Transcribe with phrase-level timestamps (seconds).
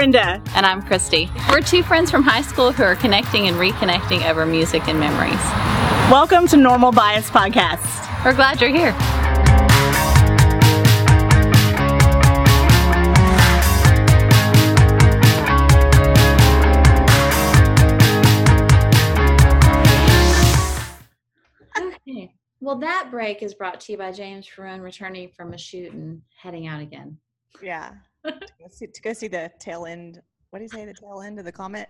[0.00, 0.42] I'm Brenda.
[0.54, 1.28] And I'm Christy.
[1.50, 5.34] We're two friends from high school who are connecting and reconnecting over music and memories.
[6.10, 8.24] Welcome to Normal Bias Podcast.
[8.24, 8.94] We're glad you're here.
[21.76, 22.32] Okay.
[22.60, 26.22] Well, that break is brought to you by James Ferrone returning from a shoot and
[26.42, 27.18] heading out again.
[27.60, 27.92] Yeah.
[28.24, 30.20] To, go see, to go see the tail end.
[30.50, 30.84] What do you say?
[30.84, 31.88] The tail end of the comet.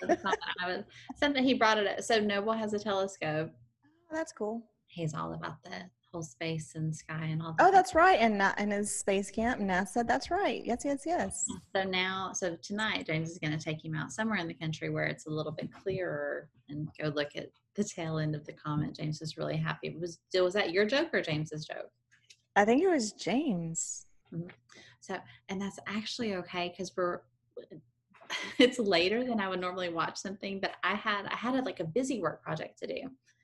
[0.00, 0.84] the comment I was
[1.16, 2.02] something he brought it up.
[2.02, 3.50] So Noble has a telescope.
[3.84, 4.62] Oh, that's cool.
[4.86, 5.70] He's all about the
[6.14, 7.66] whole space and sky and all that.
[7.66, 8.18] Oh, that's right.
[8.20, 10.06] And uh, and his space camp, NASA.
[10.06, 10.62] That's right.
[10.64, 11.46] Yes, yes, yes.
[11.74, 14.90] So now, so tonight, James is going to take him out somewhere in the country
[14.90, 18.52] where it's a little bit clearer and go look at the tail end of the
[18.52, 18.94] comet.
[18.94, 19.96] James is really happy.
[20.00, 21.90] Was was that your joke or James's joke?
[22.56, 24.06] I think it was James.
[24.32, 24.48] Mm-hmm.
[25.04, 25.18] So,
[25.50, 27.20] and that's actually okay because we're
[28.58, 31.80] it's later than I would normally watch something, but I had I had a, like
[31.80, 33.00] a busy work project to do.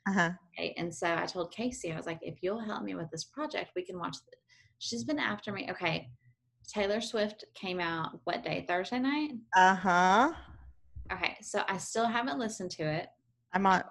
[0.08, 0.30] Uh-huh.
[0.54, 3.24] Okay, and so I told Casey, I was like, if you'll help me with this
[3.24, 4.16] project, we can watch.
[4.16, 4.36] The,
[4.78, 5.68] she's been after me.
[5.70, 6.08] Okay,
[6.66, 8.64] Taylor Swift came out what day?
[8.66, 9.32] Thursday night.
[9.54, 10.32] Uh huh.
[11.12, 13.08] Okay, so I still haven't listened to it.
[13.52, 13.82] I'm on.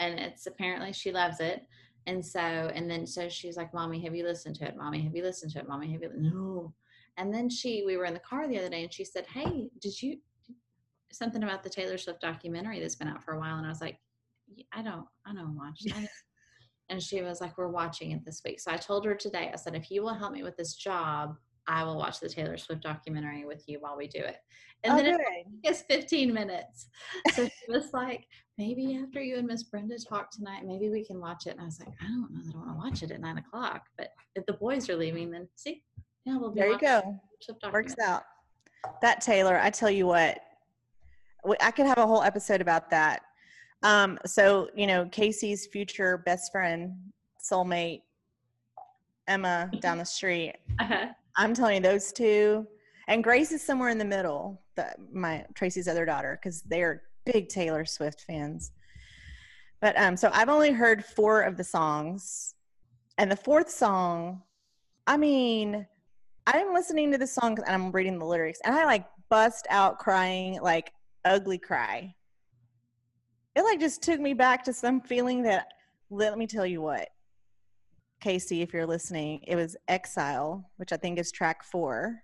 [0.00, 1.64] And it's apparently she loves it.
[2.06, 4.76] And so, and then so she's like, "Mommy, have you listened to it?
[4.76, 5.68] Mommy, have you listened to it?
[5.68, 6.74] Mommy, have you?" No.
[7.16, 9.68] And then she, we were in the car the other day, and she said, "Hey,
[9.80, 10.18] did you
[11.12, 13.80] something about the Taylor Swift documentary that's been out for a while?" And I was
[13.80, 13.98] like,
[14.72, 16.08] "I don't, I don't watch." I
[16.90, 19.50] and she was like, "We're watching it this week." So I told her today.
[19.52, 22.56] I said, "If you will help me with this job, I will watch the Taylor
[22.56, 24.38] Swift documentary with you while we do it."
[24.84, 25.20] And oh, then good.
[25.62, 26.88] it us 15 minutes.
[27.32, 28.26] So she was like,
[28.58, 31.52] maybe after you and Miss Brenda talk tonight, maybe we can watch it.
[31.52, 33.38] And I was like, I don't know that I want to watch it at nine
[33.38, 35.82] o'clock, but if the boys are leaving, then see,
[36.26, 36.70] yeah, we'll be there.
[36.70, 37.18] You go.
[37.72, 38.24] Works out.
[39.00, 40.38] That Taylor, I tell you what,
[41.60, 43.22] I could have a whole episode about that.
[43.82, 46.94] Um, so you know, Casey's future best friend,
[47.42, 48.02] soulmate,
[49.26, 50.54] Emma down the street.
[50.78, 51.06] Uh-huh.
[51.36, 52.66] I'm telling you, those two,
[53.08, 54.62] and Grace is somewhere in the middle.
[54.76, 58.72] The, my Tracy's other daughter, because they're big Taylor Swift fans.
[59.80, 62.54] But um, so I've only heard four of the songs,
[63.18, 64.42] and the fourth song,
[65.06, 65.86] I mean,
[66.46, 69.98] I'm listening to the song and I'm reading the lyrics, and I like bust out
[69.98, 70.92] crying, like
[71.24, 72.14] ugly cry.
[73.54, 75.68] It like just took me back to some feeling that.
[76.10, 77.08] Let me tell you what,
[78.24, 82.22] Casey, if you're listening, it was Exile, which I think is track four.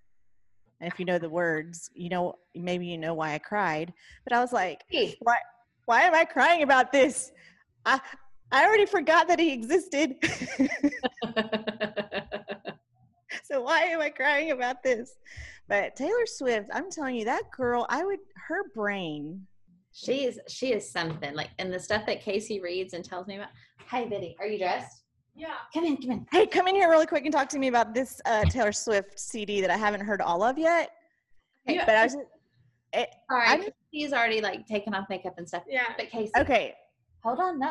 [0.81, 3.93] And if you know the words, you know maybe you know why I cried.
[4.25, 4.81] But I was like,
[5.21, 5.37] why
[5.85, 7.33] why am I crying about this?
[7.85, 8.01] I
[8.51, 10.15] I already forgot that he existed.
[13.45, 15.13] so why am I crying about this?
[15.69, 19.47] But Taylor Swift, I'm telling you, that girl, I would her brain.
[19.93, 21.35] She is she is something.
[21.35, 23.51] Like and the stuff that Casey reads and tells me about.
[23.91, 25.00] Hey Biddy, are you dressed?
[25.41, 25.55] Yeah.
[25.73, 26.27] Come in, come in.
[26.31, 29.19] Hey, come in here really quick and talk to me about this uh, Taylor Swift
[29.19, 30.91] CD that I haven't heard all of yet.
[31.69, 32.17] Okay, but I was.
[32.93, 35.63] It, all right, he's already like taken off makeup and stuff.
[35.69, 35.85] Yeah.
[35.97, 36.33] But Casey.
[36.37, 36.75] Okay.
[37.23, 37.71] Hold on, no.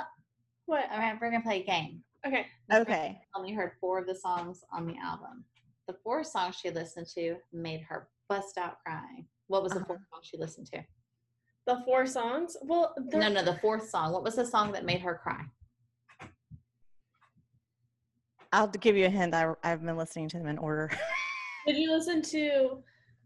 [0.66, 0.86] What?
[0.90, 2.02] All right, we're gonna play a game.
[2.26, 2.48] Okay.
[2.72, 3.20] Okay.
[3.36, 5.44] Only heard four of the songs on the album.
[5.90, 9.26] The four songs she listened to made her bust out crying.
[9.48, 9.88] What was the uh-huh.
[9.88, 10.82] fourth song she listened to?
[11.68, 12.56] The four songs?
[12.62, 14.14] Well, no, no, the fourth song.
[14.14, 15.44] What was the song that made her cry?
[18.52, 19.34] I'll give you a hint.
[19.34, 20.92] I, I've been listening to them in order.
[21.68, 22.80] Did you listen to?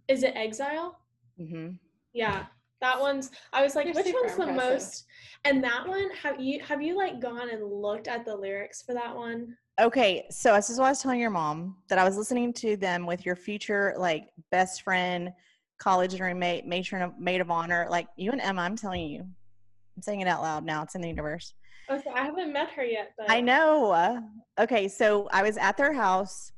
[0.07, 1.00] Is it Exile?
[1.39, 1.75] Mm-hmm.
[2.13, 2.45] Yeah,
[2.81, 3.31] that one's.
[3.53, 5.06] I was like, You're which one's the most?
[5.45, 8.94] And that one, have you have you like gone and looked at the lyrics for
[8.94, 9.56] that one?
[9.81, 12.77] Okay, so this is what I was telling your mom that I was listening to
[12.77, 15.31] them with your future like best friend,
[15.80, 18.62] college roommate, matron of maid of honor, like you and Emma.
[18.62, 20.83] I'm telling you, I'm saying it out loud now.
[20.83, 21.53] It's in the universe.
[21.94, 23.13] Okay, I haven't met her yet.
[23.18, 23.30] But...
[23.30, 24.24] I know.
[24.60, 26.51] Okay, so I was at their house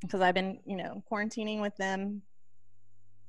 [0.00, 2.22] because I've been, you know, quarantining with them,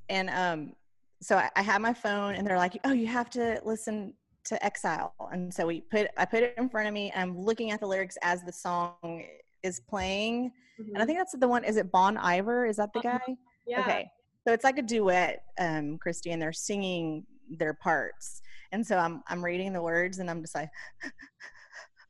[0.10, 0.74] and um,
[1.22, 4.14] so I, I had my phone, and they're like, "Oh, you have to listen
[4.46, 7.40] to Exile," and so we put I put it in front of me, and I'm
[7.40, 9.26] looking at the lyrics as the song
[9.64, 10.94] is playing, mm-hmm.
[10.94, 11.64] and I think that's the one.
[11.64, 12.68] Is it Bon Iver?
[12.68, 13.20] Is that the uh-huh.
[13.26, 13.36] guy?
[13.66, 13.80] Yeah.
[13.82, 14.10] Okay,
[14.48, 19.24] so it's like a duet, um, Christy, and they're singing their parts and so I'm
[19.28, 20.70] I'm reading the words and I'm just like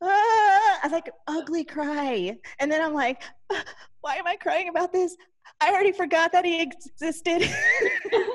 [0.02, 2.38] ah, I like ugly cry.
[2.60, 3.24] And then I'm like,
[4.02, 5.16] why am I crying about this?
[5.62, 7.44] I already forgot that he existed.
[8.14, 8.32] I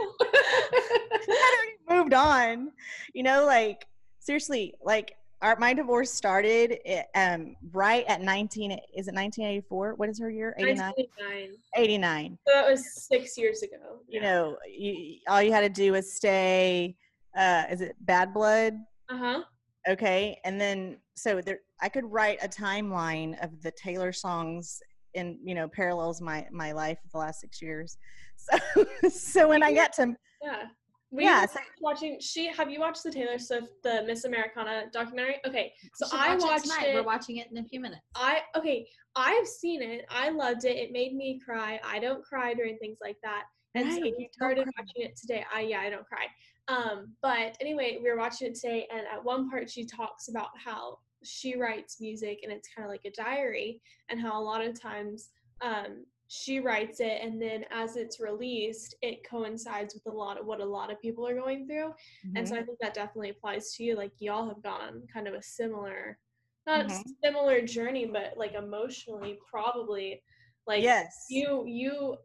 [1.29, 2.73] already moved on.
[3.15, 3.87] You know, like
[4.21, 10.11] seriously, like our my divorce started eh, um right at 19 is it 1984 what
[10.11, 11.57] is her year 89 1989.
[11.77, 14.01] 89 So that was six years ago.
[14.07, 16.95] you know you, all you had to do was stay
[17.37, 18.75] uh is it bad blood
[19.09, 19.43] Uh huh.
[19.89, 24.81] okay and then so there i could write a timeline of the taylor songs
[25.15, 27.97] in you know parallels my my life the last six years
[28.37, 30.65] so so when i got to Yeah.
[31.13, 32.19] We Yeah, so- watching.
[32.21, 35.39] She have you watched the Taylor Swift the Miss Americana documentary?
[35.45, 36.87] Okay, so I watch watched tonight.
[36.91, 36.95] it.
[36.95, 38.01] We're watching it in a few minutes.
[38.15, 38.87] I okay,
[39.17, 40.05] I've seen it.
[40.09, 40.77] I loved it.
[40.77, 41.81] It made me cry.
[41.85, 43.43] I don't cry during things like that.
[43.75, 45.45] And so we started watching it today.
[45.53, 46.27] I yeah, I don't cry.
[46.69, 50.51] Um, but anyway, we were watching it today, and at one part she talks about
[50.63, 54.65] how she writes music and it's kind of like a diary, and how a lot
[54.65, 55.31] of times
[55.61, 60.47] um, she writes it, and then as it's released, it coincides with a lot of
[60.47, 61.93] what a lot of people are going through.
[62.35, 62.57] And so Mhm.
[62.57, 63.97] I think that definitely applies to you.
[63.97, 66.19] Like y'all have gone on kind of a similar,
[66.67, 67.17] not Mhm.
[67.25, 70.23] similar journey, but like emotionally, probably.
[70.67, 72.17] Like yes you, you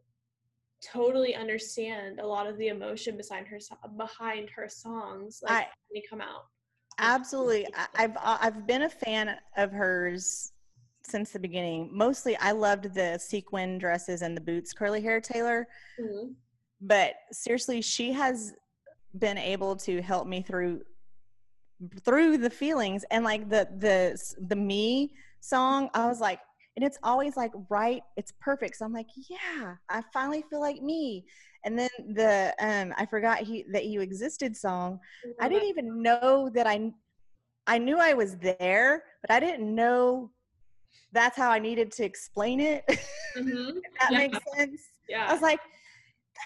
[0.82, 3.58] totally understand a lot of the emotion behind her
[3.96, 6.46] behind her songs, like I- when they come out.
[6.98, 7.66] Absolutely.
[7.94, 10.52] I've uh, I've been a fan of hers
[11.02, 11.90] since the beginning.
[11.92, 15.68] Mostly I loved the sequin dresses and the boots curly hair Taylor,
[16.00, 16.34] Mhm.
[16.80, 18.54] but seriously she has
[19.18, 20.82] been able to help me through
[22.04, 24.18] through the feelings and like the the
[24.48, 26.40] the me song I was like
[26.76, 30.82] and it's always like right it's perfect so I'm like yeah I finally feel like
[30.82, 31.24] me
[31.64, 34.98] and then the um I forgot he that you existed song
[35.40, 36.92] I didn't even know that I
[37.66, 40.30] I knew I was there, but I didn't know
[41.12, 42.84] that's how I needed to explain it.
[42.88, 42.98] if
[43.36, 43.80] Mhm.
[44.00, 44.18] that Yeah.
[44.18, 44.80] makes sense.
[45.08, 45.60] yeah I was like,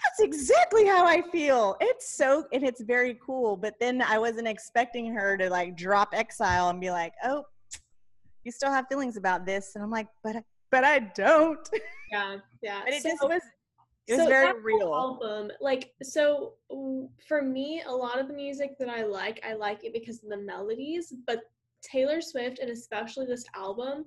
[0.03, 1.77] that's exactly how I feel.
[1.79, 3.55] It's so and it's very cool.
[3.55, 7.43] But then I wasn't expecting her to like drop exile and be like, oh,
[8.43, 9.71] you still have feelings about this.
[9.75, 10.35] And I'm like, but
[10.71, 11.67] but I don't.
[12.11, 12.37] Yeah.
[12.61, 12.81] Yeah.
[12.83, 13.41] But it So- just was
[14.07, 14.93] it was so very real.
[14.93, 16.53] album like so
[17.27, 20.29] for me a lot of the music that i like i like it because of
[20.29, 21.41] the melodies but
[21.83, 24.05] taylor swift and especially this album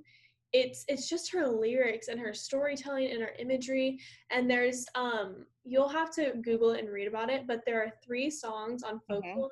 [0.53, 3.99] it's it's just her lyrics and her storytelling and her imagery
[4.33, 7.93] and there's um you'll have to google it and read about it but there are
[8.05, 9.01] three songs on Mhm.
[9.23, 9.51] folklore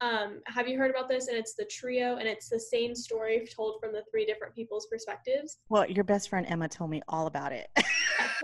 [0.00, 3.46] um have you heard about this and it's the trio and it's the same story
[3.54, 7.26] told from the three different people's perspectives Well, your best friend Emma told me all
[7.26, 7.68] about it.
[7.78, 7.84] so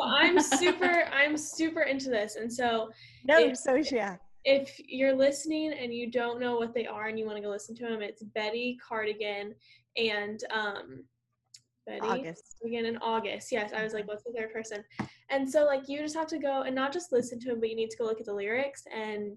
[0.07, 2.91] i'm super i'm super into this and so
[3.25, 4.17] no, It- so yeah.
[4.45, 7.51] if you're listening and you don't know what they are and you want to go
[7.51, 9.55] listen to them, it's Betty Cardigan
[9.99, 11.05] and um,
[11.87, 12.57] Betty August.
[12.63, 13.53] Cardigan in August.
[13.53, 14.83] Yes, I was like, what's the third person?
[15.29, 17.69] And so like you just have to go and not just listen to them, but
[17.69, 19.37] you need to go look at the lyrics and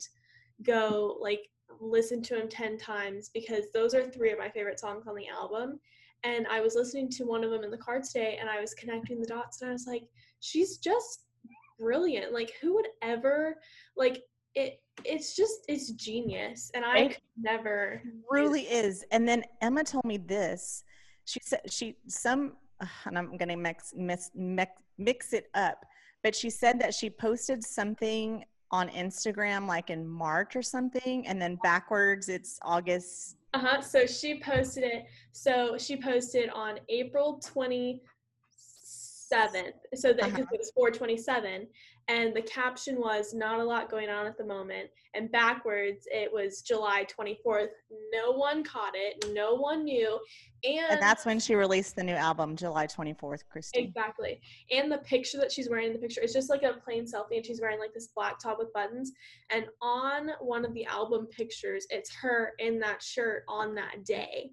[0.65, 1.41] go like
[1.79, 5.27] listen to them 10 times because those are three of my favorite songs on the
[5.27, 5.79] album.
[6.23, 8.73] And I was listening to one of them in the car today and I was
[8.73, 10.03] connecting the dots and I was like,
[10.39, 11.25] she's just
[11.79, 12.33] brilliant.
[12.33, 13.57] Like who would ever
[13.97, 14.23] like
[14.55, 19.03] it it's just it's genius and I could never really is.
[19.11, 20.83] And then Emma told me this.
[21.25, 22.53] She said she some,
[23.05, 25.85] and I'm gonna mix mix mix, mix it up,
[26.21, 31.39] but she said that she posted something on Instagram like in March or something, and
[31.39, 33.37] then backwards it's August.
[33.53, 33.79] Uh-huh.
[33.81, 35.05] So she posted it.
[35.31, 37.99] So she posted on April 27th.
[39.93, 40.47] So that because Uh-huh.
[40.51, 41.67] it was 427.
[42.09, 44.89] And the caption was not a lot going on at the moment.
[45.13, 47.69] And backwards it was July 24th.
[48.13, 49.25] No one caught it.
[49.31, 50.19] No one knew.
[50.65, 53.79] And, And that's when she released the new album, July 24th, Christy.
[53.79, 54.41] Exactly.
[54.71, 57.37] And the picture that she's wearing in the picture is just like a plain selfie
[57.37, 59.11] and she's wearing like this black top with buttons.
[59.49, 64.51] And on one of the album pictures, it's her in that shirt on that day.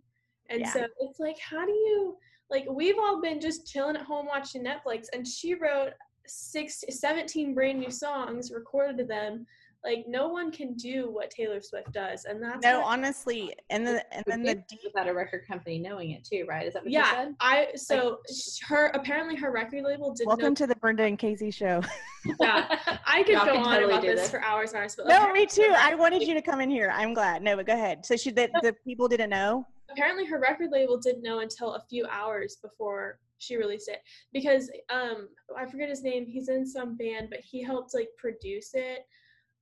[0.50, 0.73] And Yeah.
[0.73, 2.16] so it's like, how do you
[2.50, 5.92] like we've all been just chilling at home watching Netflix and she wrote
[6.27, 9.47] six 17 brand new songs, recorded to them.
[9.83, 12.27] Like no one can do what Taylor Swift does.
[12.27, 16.11] And that's No, honestly, and the and then the deep without a record company knowing
[16.11, 16.67] it too, right?
[16.67, 17.35] Is that what you yeah, said?
[17.41, 21.50] I so sh- her apparently her record label did welcome to the Brenda and Casey
[21.50, 21.83] show.
[22.39, 24.31] Yeah, I could Y'all go on totally about this, this.
[24.31, 24.95] for hours and hours.
[24.95, 25.73] But no, me too.
[25.75, 26.93] I wanted you to come in here.
[26.95, 27.43] I'm glad.
[27.43, 28.05] No, but go ahead.
[28.05, 29.65] So she the, the people didn't know.
[29.92, 34.00] Apparently, her record label didn't know until a few hours before she released it
[34.32, 36.26] because um I forget his name.
[36.26, 39.00] He's in some band, but he helped like produce it.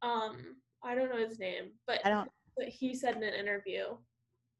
[0.03, 2.31] Um, I don't know his name, but I don't.
[2.57, 3.85] but he said in an interview.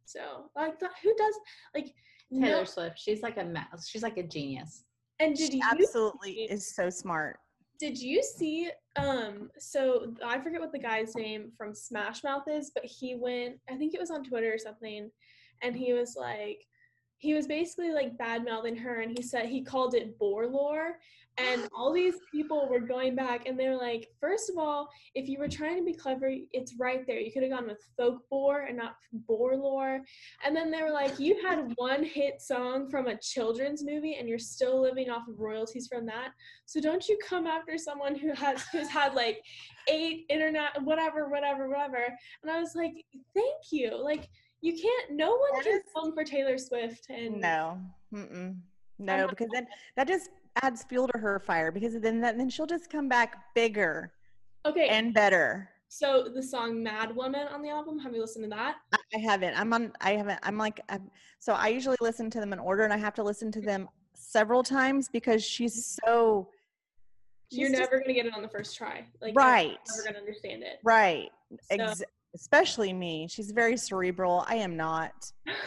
[0.05, 1.35] So like, who does
[1.75, 1.93] like
[2.33, 2.65] Taylor no?
[2.65, 2.99] Swift.
[2.99, 3.89] She's like a mouse.
[3.89, 4.85] She's like a genius.
[5.21, 7.39] And did She you absolutely see- is so smart.
[7.81, 12.71] Did you see um so I forget what the guy's name from Smash Mouth is,
[12.75, 15.11] but he went I think it was on Twitter or something
[15.63, 16.65] and he was like
[17.19, 20.97] he was basically like bad mouthing her and he said he called it bore lore
[21.39, 25.29] and all these people were going back and they were like first of all if
[25.29, 27.21] you were trying to be clever it's right there.
[27.21, 28.97] You could have gone with folk bore and not
[29.27, 30.01] bore lore.
[30.45, 34.29] And then they were like you had one hit song from a children's movie and
[34.29, 36.31] you're still living off of royalties from that?
[36.67, 39.41] So don't you come after someone who has who's had like
[39.89, 42.05] eight internet whatever whatever whatever.
[42.43, 42.93] And i was like
[43.35, 44.03] thank you.
[44.03, 44.29] Like
[44.61, 47.79] you can't no one That can is- come for taylor swift and No,
[48.13, 48.57] Mm-mm.
[48.99, 50.31] no, because then that just
[50.63, 51.71] adds fuel to her fire.
[51.71, 54.13] Because then that then she'll just come back bigger
[54.67, 55.71] okay and better.
[55.89, 58.77] so the song mad woman on the album have you listened to that
[59.15, 59.59] I haven't.
[59.59, 59.93] I'm on.
[60.03, 60.39] I haven't.
[60.43, 60.81] I'm like.
[60.91, 61.11] I'm,
[61.41, 63.89] so I usually listen to them in order, and I have to listen to them
[64.13, 66.49] several times because she's so.
[67.51, 70.05] you're she's just- never gonna get it on the first try like you're right, never
[70.05, 71.31] gonna understand it right.
[71.71, 72.03] So- Ex-
[72.35, 73.27] especially me.
[73.29, 74.45] She's very cerebral.
[74.49, 75.13] I am not,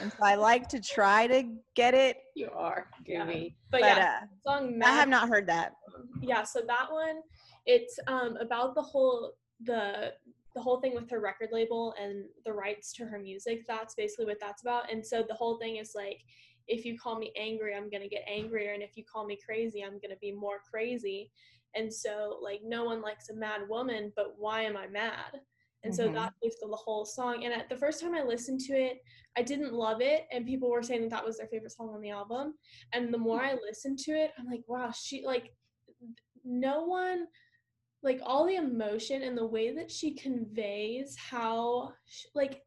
[0.01, 1.43] and so I like to try to
[1.75, 2.17] get it.
[2.35, 3.25] You are Yeah.
[3.25, 3.41] But,
[3.71, 5.73] But yeah uh, song mad I have not heard that.
[6.21, 7.21] yeah so that one
[7.65, 10.13] it's um about the whole the
[10.55, 14.25] the whole thing with her record label and the rights to her music that's basically
[14.25, 16.19] what that's about and so the whole thing is like
[16.67, 19.83] if you call me angry i'm gonna get angrier and if you call me crazy
[19.83, 21.31] i'm gonna be more crazy
[21.75, 25.39] and so like no one likes a mad woman but why am i mad
[25.83, 26.13] and so Mhm.
[26.13, 27.43] that's basically the whole song.
[27.43, 29.01] And at the first time i listened to it
[29.37, 32.01] i didn't love it and people were saying that that was their favorite song on
[32.01, 32.57] the album.
[32.93, 35.53] And the more i listened to it i'm like wow she like
[36.43, 37.27] no one
[38.03, 42.63] like all the emotion and the way that she conveys how sh- like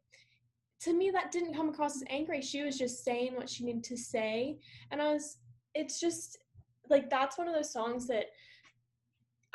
[0.81, 2.41] to me that didn't come across as angry.
[2.41, 4.59] She was just saying what she needed to say.
[4.91, 5.37] And i was
[5.73, 6.37] it's just
[6.89, 8.27] like that's one of those songs that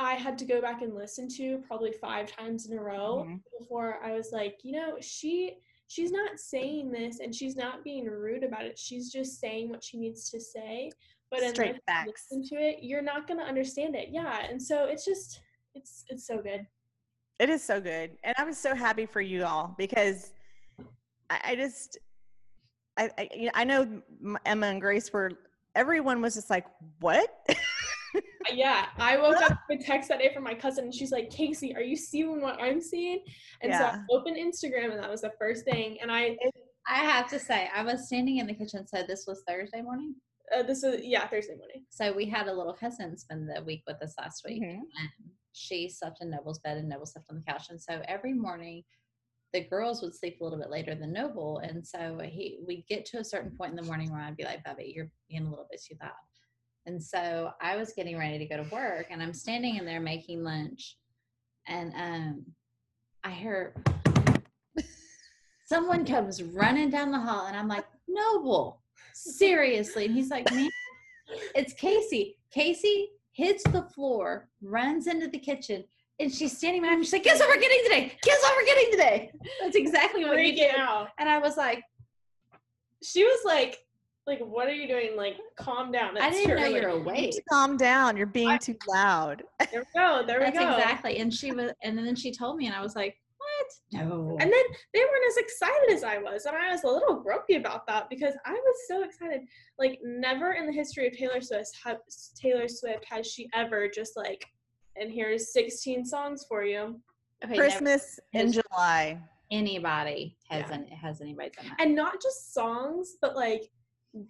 [0.00, 3.40] i had to go back and listen to probably five times in a row Mhm.
[3.58, 8.06] before i was like you know she she's not saying this and she's not being
[8.06, 10.90] rude about it she's just saying what she needs to say
[11.30, 14.60] but Straight unless you listen to it you're not going to understand it yeah and
[14.60, 15.40] so it's just
[15.74, 16.66] it's it's so good
[17.38, 20.32] It is so good, and I was so happy for you all because
[21.30, 21.96] I, I just,
[22.98, 24.02] I, I, you know, I know
[24.44, 25.30] Emma and Grace were.
[25.74, 26.66] Everyone was just like,
[27.00, 27.28] "What?"
[28.52, 31.30] yeah i woke up with a text that day from my cousin and she's like
[31.30, 33.22] casey are you seeing what i'm seeing
[33.62, 36.36] and so i opened instagram and that was the first thing and i
[36.88, 38.84] I have to say, I was standing in the kitchen.
[38.84, 40.14] So this was Thursday morning.
[40.52, 43.82] uh, this is yeah thursday morning So we had a little cousin spend the week
[43.86, 44.62] with us last week.
[44.62, 44.80] Mhm.
[44.80, 45.10] And
[45.52, 47.66] she slept in Noble's bed and Noble slept on the couch.
[47.70, 48.82] And so every morning
[49.52, 51.58] the girls would sleep a little bit later than Noble.
[51.58, 54.44] And so he we'd get to a certain point in the morning where I'd be
[54.44, 56.12] like, Bubby, you're being a little bit too loud.
[56.86, 60.00] And so I was getting ready to go to work and I'm standing in there
[60.00, 60.96] making lunch
[61.66, 62.44] and um
[63.22, 63.74] I hear
[65.66, 68.82] someone comes running down the hall and I'm like, Noble,
[69.14, 70.06] seriously.
[70.06, 70.70] And he's like, man,
[71.54, 72.36] it's Casey.
[72.50, 75.84] Casey hits the floor, runs into the kitchen,
[76.18, 77.06] and she's standing behind me.
[77.06, 78.18] She's like, guess what we're getting today?
[78.22, 79.32] Guess what we're getting today?
[79.60, 80.76] That's exactly what he freaking did.
[80.76, 81.82] out And I was like,
[83.02, 83.78] she was like
[84.30, 87.04] like what are you doing like calm down I It's didn't know you're early." You
[87.12, 87.44] need awake.
[87.50, 88.16] calm down.
[88.16, 89.42] You're being too loud.
[89.72, 91.18] there we go there we That's go exactly.
[91.18, 94.00] And she was, and then she told me, and I was like, what?
[94.00, 94.36] No.
[94.40, 94.62] And then
[94.94, 98.08] they weren't as excited as I was, and I was a little grumpy about that
[98.08, 99.40] because I was so excited.
[99.78, 101.96] Like never in the history of Taylor Swift, ha-
[102.40, 104.46] Taylor Swift has she ever just like,
[104.96, 107.00] and here's 16 songs for you,
[107.44, 109.18] okay, never- Christmas in July.
[109.50, 110.74] anybody has Yeah.
[110.76, 111.80] an, has anybody done that?
[111.84, 113.68] and not just songs, but like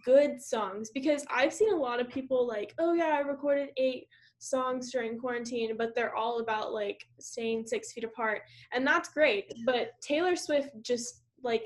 [0.04, 0.90] good songs.
[0.90, 4.06] Because I've seen a lot of people like, oh yeah, I recorded eight
[4.38, 9.52] songs during quarantine, but they're all about like staying six feet apart, and that's great.
[9.66, 11.64] But Taylor Swift just like.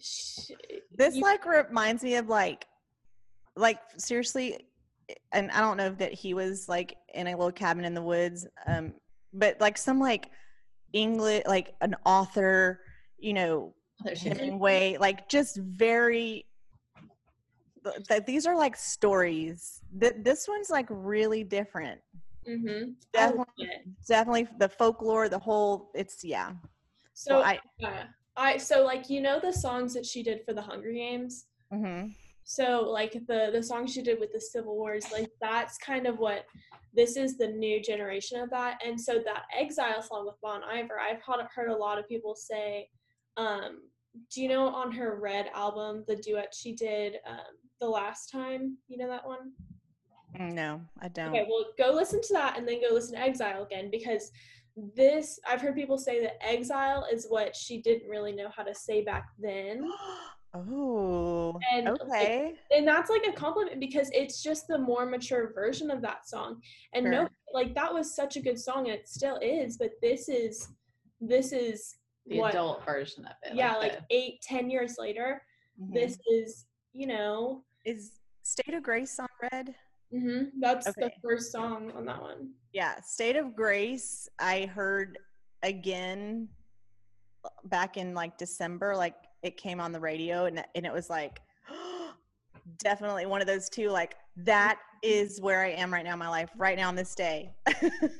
[0.00, 0.50] sh-
[0.96, 2.66] This you- like reminds me of like,
[3.56, 4.66] like seriously,
[5.32, 8.46] and I don't know that he was like in a little cabin in the woods,
[8.66, 8.94] um,
[9.32, 10.30] but like some like
[10.92, 12.80] English, like an author,
[13.18, 16.46] you know, There's your- Hemingway, like just very.
[17.92, 19.80] Th- th- these are like stories.
[20.00, 22.00] Th- this one's like really different.
[22.48, 22.92] Mm-hmm.
[23.12, 23.70] Definitely,
[24.06, 25.90] definitely the folklore, the whole.
[25.94, 26.52] It's yeah.
[27.14, 28.04] So I- yeah,
[28.36, 31.46] I so like you know the songs that she did for the Hunger Games.
[31.72, 32.08] hmm
[32.44, 36.18] So like the the song she did with the Civil Wars, like that's kind of
[36.18, 36.46] what
[36.94, 38.80] this is the new generation of that.
[38.86, 42.34] And so that Exile song with Bon Iver, I've heard, heard a lot of people
[42.34, 42.88] say,
[43.36, 43.82] um,
[44.32, 48.76] do you know on her Red album the duet she did um, the last time?
[48.88, 49.52] You know that one?
[50.38, 51.28] No, I don't.
[51.30, 54.30] Okay, well, go listen to that and then go listen to Exile again because
[54.94, 58.74] this I've heard people say that exile is what she didn't really know how to
[58.74, 59.88] say back then.
[60.54, 62.54] Oh, And, like, okay.
[62.74, 66.62] and that's like a compliment because it's just the more mature version of that song
[66.94, 70.30] and no like that was such a good song and it still is but this
[70.30, 70.68] is
[71.20, 73.54] this is The what adult version of it.
[73.54, 75.42] yeah like the- eight ten years later
[75.78, 75.92] Mhm.
[75.92, 76.64] this is
[76.94, 78.12] you know is
[78.42, 79.74] State of Grace on Red.
[80.12, 84.28] hmm that's the first song on that one Yeah, State of Grace.
[84.38, 85.18] I heard
[85.62, 86.48] again
[87.64, 88.94] back in like December.
[88.96, 91.40] Like it came on the radio, and and it was like
[92.78, 93.88] definitely one of those two.
[93.90, 97.14] Like that is where I am right now in my life, right now on this
[97.14, 97.52] day.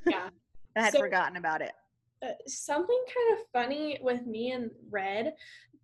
[0.06, 0.28] Yeah.
[0.76, 1.72] I had So- forgotten about it.
[2.22, 5.34] uh, something kind of funny with me and Red.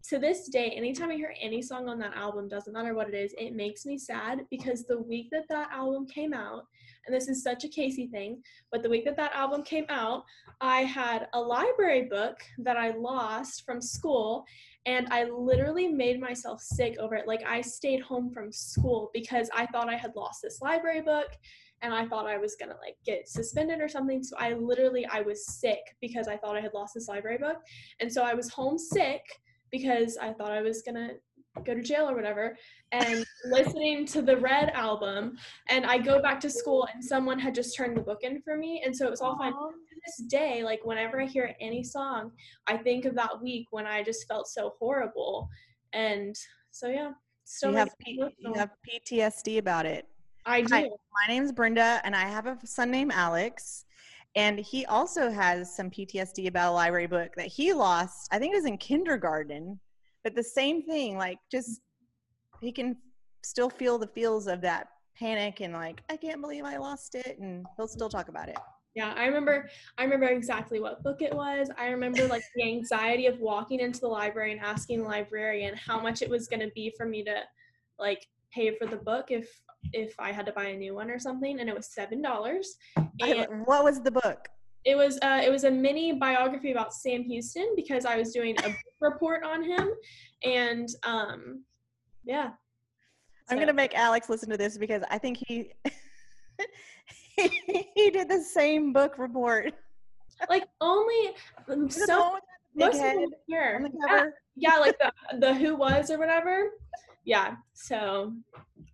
[0.08, 3.14] To this day, anytime I hear any song on that album, doesn't matter what it
[3.14, 6.64] is, it makes me sad because the week that that album came out,
[7.06, 8.42] and this is such a Casey thing,
[8.72, 10.24] but the week that that album came out,
[10.60, 14.44] I had a library book that I lost from school,
[14.86, 17.28] and I literally made myself sick over it.
[17.28, 21.28] Like I stayed home from school because I thought I had lost this library book
[21.82, 24.22] and I thought I was gonna like get suspended or something.
[24.22, 27.58] So I literally I was sick because I thought I had lost this library book,
[28.00, 29.22] and so I was homesick
[29.72, 31.14] because I thought I was gonna
[31.64, 32.56] go to jail or whatever.
[32.92, 35.36] And listening to the Red album,
[35.68, 38.56] and I go back to school, and someone had just turned the book in for
[38.56, 39.52] me, and so it was all fine.
[39.52, 39.72] To
[40.06, 42.30] this day, like whenever I hear any song,
[42.68, 45.48] I think of that week when I just felt so horrible,
[45.92, 46.36] and
[46.70, 47.12] so yeah.
[47.44, 50.06] Still you have P- you have PTSD about it.
[50.46, 50.74] I do.
[50.74, 50.82] Hi.
[50.82, 53.84] My name's Brenda, and I have a son named Alex.
[54.34, 58.28] And he also has some PTSD about a library book that he lost.
[58.32, 59.78] I think it was in kindergarten,
[60.24, 61.18] but the same thing.
[61.18, 61.80] Like, just
[62.60, 62.96] he can
[63.44, 67.38] still feel the feels of that panic and like, I can't believe I lost it,
[67.38, 68.58] and he'll still talk about it.
[68.94, 71.70] Yeah, I remember I remember exactly what book it was.
[71.78, 76.00] I remember like the anxiety of walking into the library and asking the librarian how
[76.00, 77.40] much it was going to be for me to
[77.98, 79.48] like pay for the book if
[79.92, 82.22] if I had to buy a new one or something and it was $7.
[83.64, 84.48] What was the book?
[84.84, 88.56] it was uh it was a mini biography about Sam Houston because I was doing
[88.58, 89.90] a book report on him
[90.44, 91.64] and um
[92.24, 92.50] yeah.
[93.50, 95.72] I'm gonna make Alex listen to this because I think he
[97.36, 99.72] he did the same book report.
[100.48, 101.34] like only
[101.68, 102.42] um, Is it the so one with
[102.74, 104.24] the most of them Yeah,
[104.56, 106.70] yeah, like the the who was or whatever.
[107.24, 107.56] Yeah.
[107.72, 108.32] So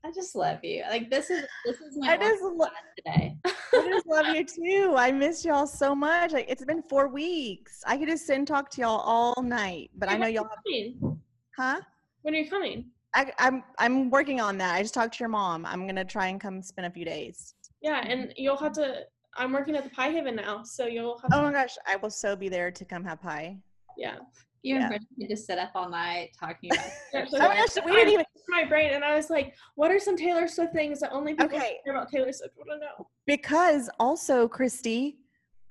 [0.04, 0.84] I just love you.
[0.90, 3.36] Like this is this is my I just lo- today.
[3.44, 3.52] I
[3.88, 4.94] just love you too.
[4.96, 6.32] I miss y'all so much.
[6.32, 7.82] Like it's been four weeks.
[7.86, 11.20] I could just sit and talk to y'all all night, but I know y'all coming?
[11.56, 11.80] huh?
[12.22, 12.86] When are you coming?
[13.14, 14.74] I, I'm I'm working on that.
[14.74, 15.64] I just talked to your mom.
[15.64, 17.54] I'm gonna try and come spend a few days.
[17.80, 19.04] Yeah, and you'll have to.
[19.36, 21.30] I'm working at the Pie Haven now, so you'll have.
[21.32, 23.56] Oh my gosh, I will so be there to come have pie.
[23.96, 24.16] yeah.
[24.62, 24.90] You Yeah.
[24.92, 28.12] and could just sit up all night talking about Yeah, so Oh my we didn't
[28.14, 31.32] even my brain, and I was like, "What are some Taylor Swift things that only
[31.34, 31.78] people Okay.
[31.84, 35.18] who care about Taylor Swift want to know?" because also Christy,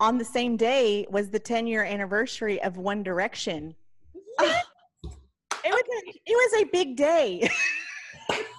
[0.00, 3.74] on the same day was the 10 year anniversary of One Direction.
[4.40, 4.60] Yeah.
[5.64, 7.50] It was a, it was a big day.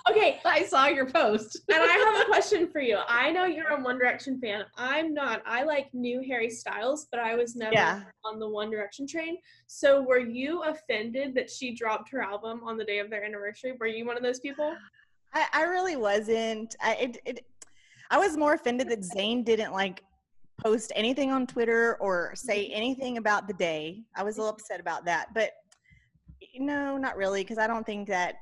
[0.10, 1.60] Okay, I saw your post.
[1.70, 2.98] and I have a question for you.
[3.08, 4.64] I know you're a One Direction fan.
[4.76, 5.42] I'm not.
[5.46, 8.02] I like new Harry Styles, but I was never Yeah.
[8.26, 9.38] on the One Direction train.
[9.68, 13.74] So were you offended that she dropped her album on the day of their anniversary?
[13.80, 14.76] Were you one of those people?
[15.34, 16.76] I, I really wasn't.
[16.82, 17.46] I it, it
[18.10, 20.04] I was more offended that Zayn didn't like
[20.58, 22.78] post anything on Twitter or say mm-hmm.
[22.78, 24.02] anything about the day.
[24.16, 24.62] I was a little mm-hmm.
[24.62, 25.52] upset about that, but
[26.58, 28.36] no, not really, because I don't think that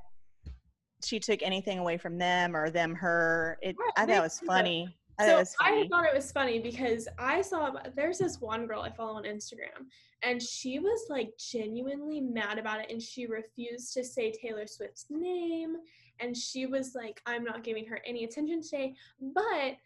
[1.03, 3.57] she took anything away from them or them her.
[3.61, 4.97] It Right, I thought it was funny.
[5.19, 8.81] I so was I thought it was funny because I saw there's this one girl
[8.81, 9.87] I follow on Instagram
[10.21, 15.07] and she was like genuinely mad about it and she refused to say Taylor Swift's
[15.09, 15.77] name
[16.19, 18.93] and she was like I'm not giving her any attention today
[19.33, 19.77] but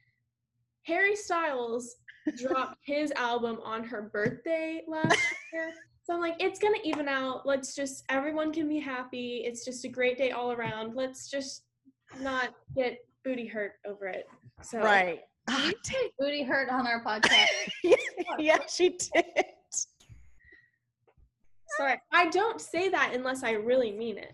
[0.84, 1.95] Harry Styles
[2.36, 5.17] dropped his album on her birthday last
[5.54, 9.44] year so I'm like it's going to even out let's just everyone can be happy
[9.46, 11.64] it's just a great day all around let's just
[12.20, 14.28] not get booty hurt over it
[14.64, 15.22] so right.
[15.50, 17.48] Ah, You say booty hurt on our podcast.
[18.40, 19.26] yeah, she did.
[21.78, 24.34] Sorry, I don't say that unless I really mean it.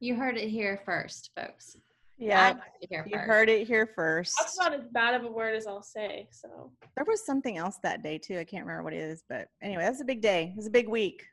[0.00, 1.76] You heard it here first, folks.
[2.16, 3.26] Yeah, I heard it here you first.
[3.26, 4.34] heard it here first.
[4.38, 6.28] That's about as bad of a word as I'll say.
[6.30, 8.38] So There was something else that day too.
[8.38, 10.50] I can't remember what it is, but anyway, that's a big day.
[10.52, 11.24] It was a big week.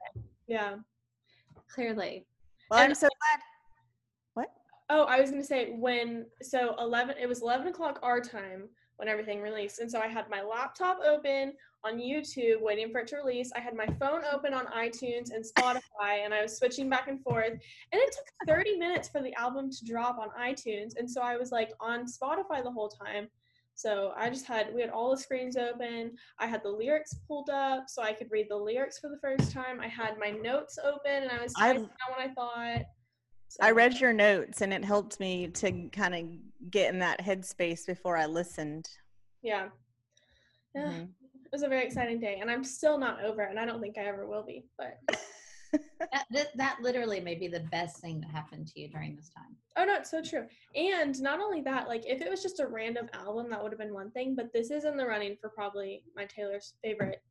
[0.48, 0.76] yeah.
[1.74, 2.26] Clearly.
[2.70, 3.42] Well, And- I'm so glad.
[4.34, 4.52] What?
[4.90, 7.16] Oh, I was gonna say when so eleven.
[7.18, 8.68] It was eleven o'clock our time
[9.02, 9.80] when everything released.
[9.80, 13.52] And so I had my laptop open on YouTube waiting for it to release.
[13.56, 17.20] I had my phone open on iTunes and Spotify and I was switching back and
[17.24, 17.50] forth.
[17.50, 17.60] And
[18.00, 20.92] it took 30 minutes for the album to drop on iTunes.
[20.98, 23.28] And so I was like on Spotify the whole time.
[23.74, 26.12] So I just had we had all the screens open.
[26.38, 29.52] I had the lyrics pulled up so I could read the lyrics for the first
[29.52, 29.80] time.
[29.82, 32.86] I had my notes open and I was I- typing out what I thought.
[33.52, 37.20] So, I read your notes and it helped me to kind of get in that
[37.20, 38.88] headspace before I listened.
[39.42, 39.68] yeah.
[40.74, 40.84] Yeah.
[40.94, 41.10] Mhm.
[41.44, 43.82] It was a very exciting day and I'm still not over it and I don't
[43.82, 44.64] think I ever will be.
[44.78, 45.00] But
[46.00, 49.30] That, that, that literally may be the best thing that happened to you during this
[49.36, 49.58] time.
[49.76, 50.48] Oh no, it's so true.
[50.74, 53.80] And not only that, like if it was just a random album, that would have
[53.80, 54.34] been one thing.
[54.34, 57.22] But this is in the running for probably my Taylor's favorite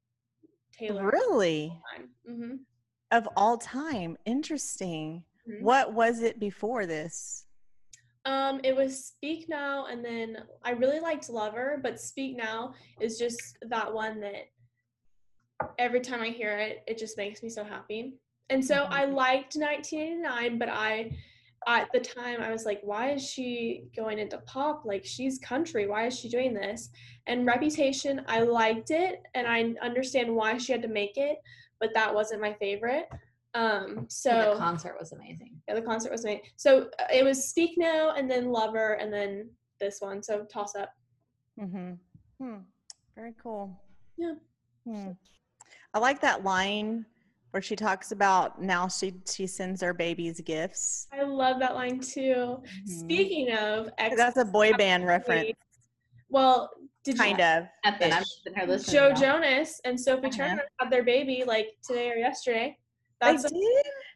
[0.73, 1.73] Taylor Really?
[1.97, 2.11] time.
[2.27, 2.55] hmm
[3.11, 4.19] Of all time.
[4.27, 5.25] Interesting.
[5.61, 5.65] Mhm.
[5.65, 7.47] What was it before this?
[8.25, 13.19] Um, it was Speak Now, and then I really liked Lover, but Speak Now is
[13.19, 14.51] just that one that
[15.79, 18.15] every time I hear it, it just makes me so happy.
[18.51, 21.17] And so I liked 1989, but I
[21.67, 24.85] at the time I was like, why is she going into pop?
[24.87, 25.87] Like she's country.
[25.87, 26.89] Why is she doing this?
[27.27, 31.39] And Reputation, I liked it, and I understand why she had to make it,
[31.79, 33.09] but that wasn't my favorite.
[33.55, 35.61] Um, But so the concert was amazing.
[35.69, 36.43] yeah, the concert was made.
[36.57, 40.23] So uh, it was Speak Now and then Lover and then this one.
[40.23, 40.91] So toss up.
[41.61, 41.93] Mm-hmm.
[42.41, 42.59] Hmm.
[43.17, 43.77] Very cool.
[44.17, 44.35] Yeah.
[44.87, 45.11] Hmm.
[45.93, 47.05] I like that line
[47.51, 51.09] where she talks about now she she sends her babies gifts.
[51.13, 52.63] I love that line too.
[52.63, 52.89] Mhm.
[52.89, 55.51] Speaking of, ex- That's a boy band reference,
[56.29, 56.71] well,
[57.05, 57.65] did you kind of.
[57.85, 58.29] At that, I'm Ish.
[58.45, 58.95] sitting here listening.
[58.95, 59.15] Joe now.
[59.21, 60.37] Jonas and Sophie Uh-huh.
[60.37, 62.79] Turner had their baby like today or yesterday.
[63.21, 63.63] They That's did?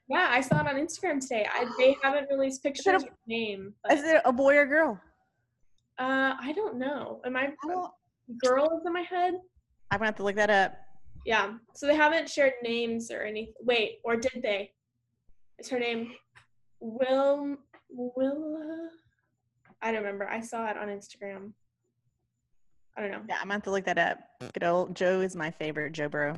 [0.09, 1.47] yeah, I saw it on Instagram today.
[1.53, 5.01] I, they haven't released pictures a- name, Is it a boy or girl?
[5.99, 7.21] uh, I don't know.
[7.25, 7.87] Am I I
[8.43, 9.35] girl is in my head?
[9.91, 10.75] I'm gonna have to look that up.
[11.27, 11.55] Yeah.
[11.75, 13.55] So they haven't shared names or anything.
[13.61, 14.73] Wait, or did they?
[15.59, 16.13] Is her name
[16.81, 17.57] Will
[17.91, 18.89] Willa?
[19.83, 20.27] I don't remember.
[20.29, 21.53] I saw it on Instagram.
[22.97, 23.21] I don't know.
[23.29, 24.19] Yeah, I'm gonna have to look that up.
[24.53, 25.93] Good old Joe is my favorite.
[25.93, 26.35] Joe Bro.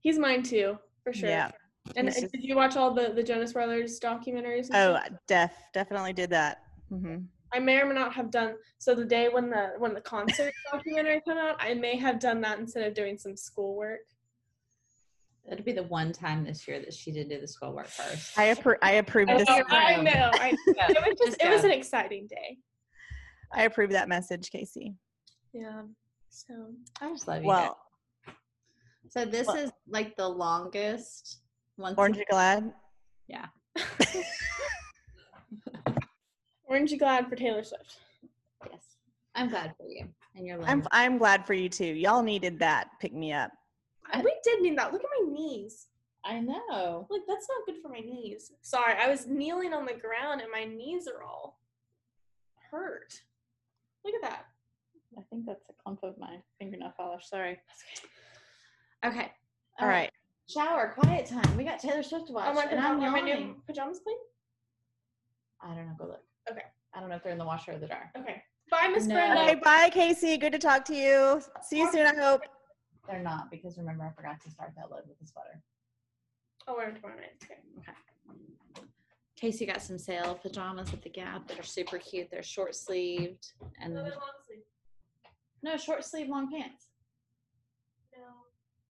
[0.00, 0.78] He's mine too,
[1.12, 1.28] for sure.
[1.30, 1.50] Yeah.
[1.96, 4.68] And just- did you watch all the the Jonas Brothers documentaries?
[4.70, 6.62] and Oh, def definitely did that.
[6.90, 7.16] hmm
[7.50, 8.56] I may or may not have done.
[8.76, 12.42] So the day when the when the concert documentary came out, I may have done
[12.42, 14.00] that instead of doing some schoolwork.
[15.50, 18.38] It'll be the one time this year that she didn't do the schoolwork first.
[18.38, 19.48] I appro- I approve I this.
[19.48, 19.62] know.
[19.70, 20.76] I, know, I, it
[21.08, 22.58] was just Just it was an exciting day.
[23.50, 24.94] I approve that message, Casey.
[25.54, 25.84] Yeah.
[26.28, 26.52] So
[27.00, 27.48] I just love you.
[27.48, 27.72] Well, guys.
[29.10, 31.38] So this is like the longest
[31.76, 31.94] one.
[31.96, 32.72] aren't glad?
[33.26, 33.46] Yeah.
[36.66, 37.96] Orange glad for Taylor Swift?
[38.70, 38.82] Yes.
[39.34, 40.86] I'm glad for you and your I'm.
[40.92, 41.84] I'm glad for you too.
[41.84, 43.50] Y'all needed that pick me up.
[44.22, 44.92] We did need that.
[44.92, 45.86] Look at my knees.
[46.24, 47.06] I know.
[47.10, 48.52] Like that's not good for my knees.
[48.62, 51.60] Sorry, I was kneeling on the ground and my knees are all
[52.70, 53.14] hurt.
[54.04, 54.44] Look at that.
[55.16, 57.28] I think that's a clump of my fingernail polish.
[57.28, 57.58] Sorry.
[59.04, 59.30] Okay.
[59.80, 60.10] All uh, right.
[60.48, 61.56] Shower, quiet time.
[61.56, 62.46] We got Taylor Swift to watch.
[62.48, 64.16] Oh my and I'm god, are my new pajamas clean?
[65.60, 65.94] I don't know.
[65.98, 66.22] Go look.
[66.50, 66.62] Okay.
[66.94, 68.10] I don't know if they're in the washer or the dryer.
[68.16, 68.42] Okay.
[68.70, 69.14] Bye, Miss No.
[69.14, 69.42] Brenda.
[69.42, 70.36] Okay, bye, Casey.
[70.36, 71.40] Good to talk to you.
[71.62, 72.06] See you soon.
[72.06, 72.42] I hope.
[73.08, 75.62] They're not because remember I forgot to start that load with the sweater.
[76.66, 77.32] I'll wear them tomorrow night.
[77.40, 77.92] Okay.
[79.36, 82.28] Casey got some sale pajamas at the Gap that are super cute.
[82.30, 84.64] They're short sleeved and No, they're long sleeve.
[85.62, 86.87] no short sleeve long pants.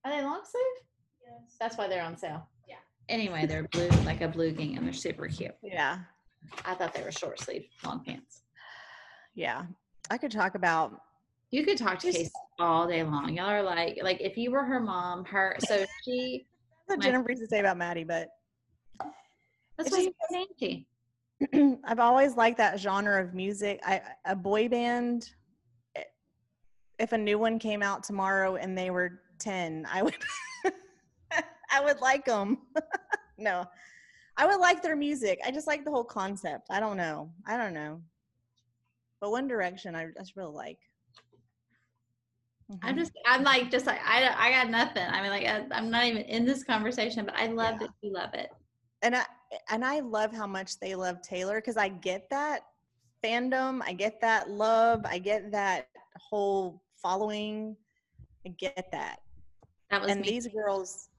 [0.05, 0.11] No.
[0.11, 0.63] Are they long sleeve?
[1.25, 1.55] Yes.
[1.59, 2.47] That's why they're on sale.
[2.67, 2.75] Yeah.
[3.09, 4.79] Anyway, they're blue like a blue gingham.
[4.79, 5.55] And they're super cute.
[5.63, 5.99] Yeah,
[6.65, 8.41] I thought they were short sleeve long pants.
[9.35, 9.63] yeah.
[10.11, 11.01] I could talk about.
[11.51, 13.35] You could talk to Just- Casey all day long.
[13.35, 16.47] Y'all are like like if you were her mom, her so she
[16.85, 18.29] What My- Jennifer used to say about Maddie, but
[19.77, 20.87] that's It's why just- you're Nancy.
[21.85, 23.79] I've always liked that genre of music.
[23.85, 25.29] I a boy band.
[26.97, 30.17] If a new one came out tomorrow and they were ten, I would,
[31.71, 32.59] I would like them.
[33.37, 33.65] no,
[34.37, 35.39] I would like their music.
[35.45, 36.67] I just like the whole concept.
[36.69, 37.31] I don't know.
[37.45, 38.01] I don't know.
[39.21, 40.79] But One Direction, I just really like.
[42.81, 42.99] I'm Mhm.
[42.99, 45.03] just I'm like just like I I got nothing.
[45.07, 47.87] I mean like I, I'm not even in this conversation, but I love Yeah.
[47.87, 48.49] that you love it.
[49.01, 49.25] and I
[49.69, 52.61] and I love how much they love Taylor because I get that
[53.23, 57.75] fandom, I get that love, I get that whole following,
[58.45, 59.19] I get that.
[59.91, 60.29] That was And me.
[60.29, 61.09] these girls,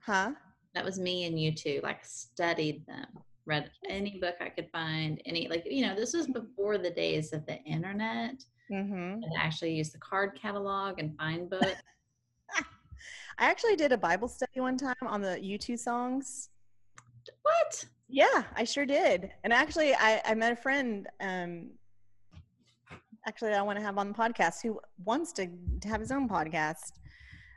[0.00, 0.32] huh?
[0.74, 1.80] that was me and you too.
[1.82, 3.06] Like studied them,
[3.46, 5.20] read any book I could find.
[5.24, 8.44] Any like you know this was before the days of the internet.
[8.72, 9.22] Mm-hmm.
[9.22, 11.82] and actually use the card catalog and find books.
[12.56, 12.64] I
[13.50, 16.48] actually did a Bible study one time on the U2 songs.
[17.42, 17.84] what?
[18.08, 19.32] Yeah, I sure did.
[19.44, 21.06] And actually, I, I met a friend.
[21.20, 21.70] Um,
[23.26, 25.46] actually, I want to have on the podcast who wants to,
[25.82, 26.92] to have his own podcast.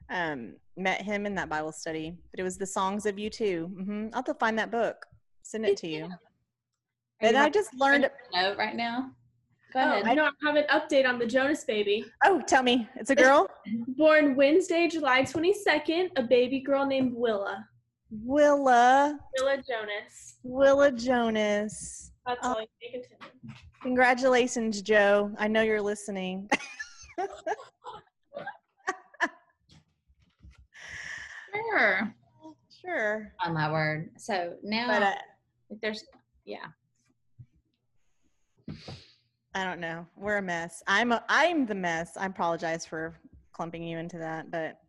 [0.10, 3.66] Um, met him in that Bible study, but it was the songs of U2.
[3.66, 5.06] hmm I'll have to find that book,
[5.44, 6.10] send it to you.
[7.20, 8.10] And I just learned.
[8.34, 9.12] note right now.
[9.74, 10.06] Go Oh, ahead.
[10.06, 12.06] I don't have an update on the Jonas baby.
[12.24, 13.50] Oh, tell me, it's a girl.
[13.98, 17.68] Born Wednesday, July 22nd, a baby girl named Willa.
[18.10, 20.36] Willa, Willa Jonas.
[20.44, 22.12] Willa Jonas.
[22.26, 23.06] That's all continue.
[23.82, 25.32] Congratulations, Joe.
[25.38, 26.50] I know you're listening.
[31.70, 32.16] Sure.
[32.82, 33.34] sure.
[33.44, 34.12] On my word.
[34.18, 35.16] So now But uh,
[35.82, 36.04] there's
[36.46, 36.68] yeah.
[39.54, 40.06] I don't know.
[40.16, 40.84] We're a mess.
[40.88, 42.16] I'm a, I'm the mess.
[42.16, 43.18] I apologize for
[43.54, 44.80] clumping you into that, but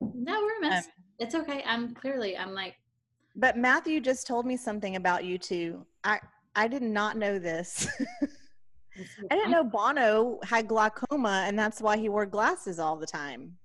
[0.00, 0.86] No, we're a mess.
[0.86, 1.62] Um, it's okay.
[1.66, 2.74] I'm clearly I'm like
[3.36, 5.84] but Matthew just told me something about U2.
[6.04, 6.18] I
[6.54, 7.86] I did not know this.
[9.30, 13.58] I didn't know Bono had glaucoma and that's why he wore glasses all the time.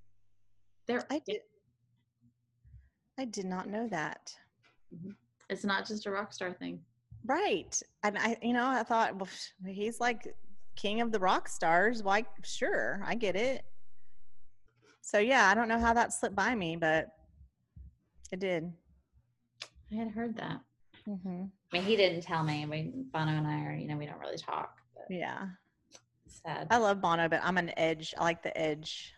[0.87, 1.39] there I did
[3.21, 4.33] I did not know that.
[5.47, 6.81] it's not just a rock star thing.
[7.23, 7.79] Right.
[8.01, 9.29] And I you know, I thought well
[9.63, 10.33] he's like
[10.75, 12.01] king of the rock stars.
[12.01, 13.63] Why sure, I get it.
[15.01, 17.09] So yeah, I don't know how that slipped by me, but
[18.31, 18.73] it did.
[19.91, 20.61] I had heard that.
[21.05, 22.65] hmm I mean, he didn't tell me.
[22.65, 24.77] We Bono and I are, you know, we don't really talk.
[24.95, 25.45] But Yeah.
[26.27, 26.67] sad.
[26.71, 28.15] I love Bono, but I'm an edge.
[28.17, 29.13] I like the edge.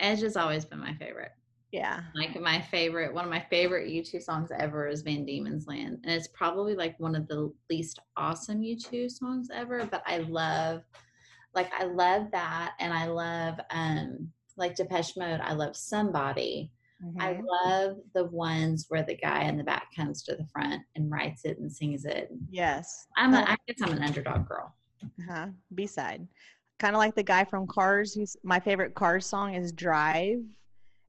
[0.00, 1.30] Edge has always been my favorite.
[1.72, 2.00] Yeah.
[2.14, 5.98] Like my favorite, one of my favorite U2 songs ever is Van Diemen's Land.
[6.04, 10.82] And it's probably like one of the least awesome U2 songs ever, but I love
[11.54, 16.70] like I love that and I love um like Depeche Mode, I love somebody.
[17.18, 17.44] I Mhm.
[17.64, 21.44] love the ones where the guy in the back comes to the front and writes
[21.44, 22.30] it and sings it.
[22.50, 23.06] yes.
[23.16, 23.56] I'm a, Oh.
[23.66, 24.74] Guess I'm an underdog girl.
[25.02, 25.48] Uh-huh.
[25.74, 26.28] B side.
[26.78, 30.38] Kind of like the guy from Cars who's my favorite Cars song is Drive.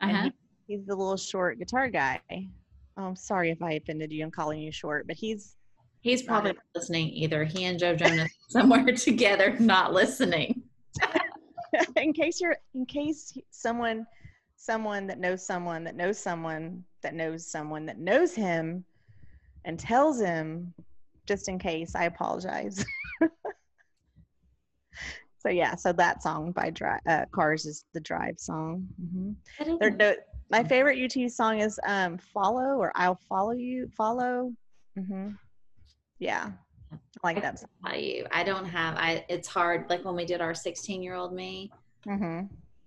[0.02, 0.24] Uh-huh.
[0.24, 0.34] he,
[0.74, 2.20] he's the little short guitar guy.
[2.30, 5.56] Oh, I'm sorry if I offended you in calling you short, but he's
[6.02, 7.46] He's probably not listening either.
[7.46, 10.64] He and Joe Jonas somewhere together, not listening.
[11.96, 14.06] in case you're in case someone
[14.58, 18.84] someone that knows someone that knows someone that knows someone that knows him
[19.66, 20.74] and tells him
[21.26, 22.86] just in case i apologize
[25.40, 29.64] so yeah so that song by Dri- uh, cars is the drive song hmm I
[29.64, 29.98] don't They're know.
[29.98, 30.16] no,
[30.50, 34.54] my favorite U2 song is um follow or i'll follow you follow
[34.98, 35.30] hmm
[36.20, 36.52] yeah
[36.92, 37.70] i like that song.
[37.84, 38.26] How you?
[38.32, 38.96] I don't have.
[38.98, 39.26] I.
[39.30, 39.90] It's hard.
[39.90, 41.72] Like when we did our 16 year old me,
[42.08, 42.46] Mm-hmm.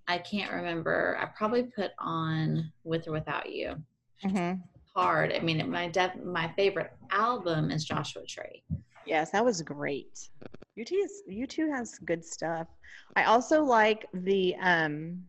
[0.08, 1.18] I can't remember.
[1.20, 3.74] I probably put on with or without you.
[4.22, 4.52] hmm
[4.94, 5.32] Hard.
[5.32, 8.62] I mean, my def, my favorite album is Joshua Tree.
[9.06, 10.30] Yes, that was great.
[10.78, 12.68] U2 is U2 has good stuff.
[13.16, 15.20] I also like the um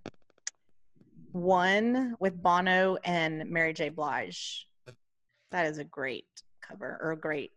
[1.42, 3.90] one with Bono and Mary J.
[3.90, 4.66] Blige.
[5.52, 6.26] That is a great
[6.62, 7.52] cover or a great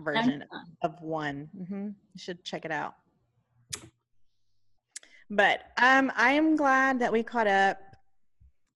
[0.00, 0.44] version
[0.82, 1.48] of one.
[1.68, 2.94] hmm You should check it out.
[5.30, 7.78] But um, I am glad that we caught up.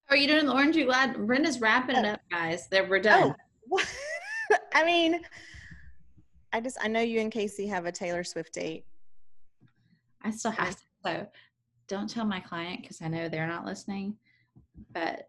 [0.09, 0.75] Are you doing the orange?
[0.75, 1.15] You glad?
[1.25, 2.09] Brenda's wrapping it Oh.
[2.09, 2.67] up, guys.
[2.69, 3.33] That we're done.
[3.71, 3.81] Oh,
[4.73, 5.21] I mean,
[6.51, 8.83] I just I know you and Casey have a Taylor Swift date.
[10.23, 10.81] I still have to.
[11.05, 11.27] So
[11.87, 14.17] don't tell my client because I know they're not listening.
[14.93, 15.27] But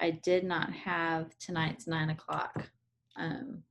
[0.00, 2.68] I did not have tonight's nine o'clock
[3.16, 3.62] um,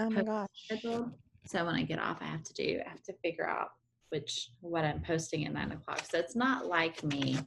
[0.00, 0.48] Oh my gosh.
[0.54, 1.10] schedule.
[1.46, 2.80] So when I get off, I have to do.
[2.84, 3.68] I have to figure out
[4.10, 6.02] which what I'm posting at nine o'clock.
[6.10, 7.38] So it's not like me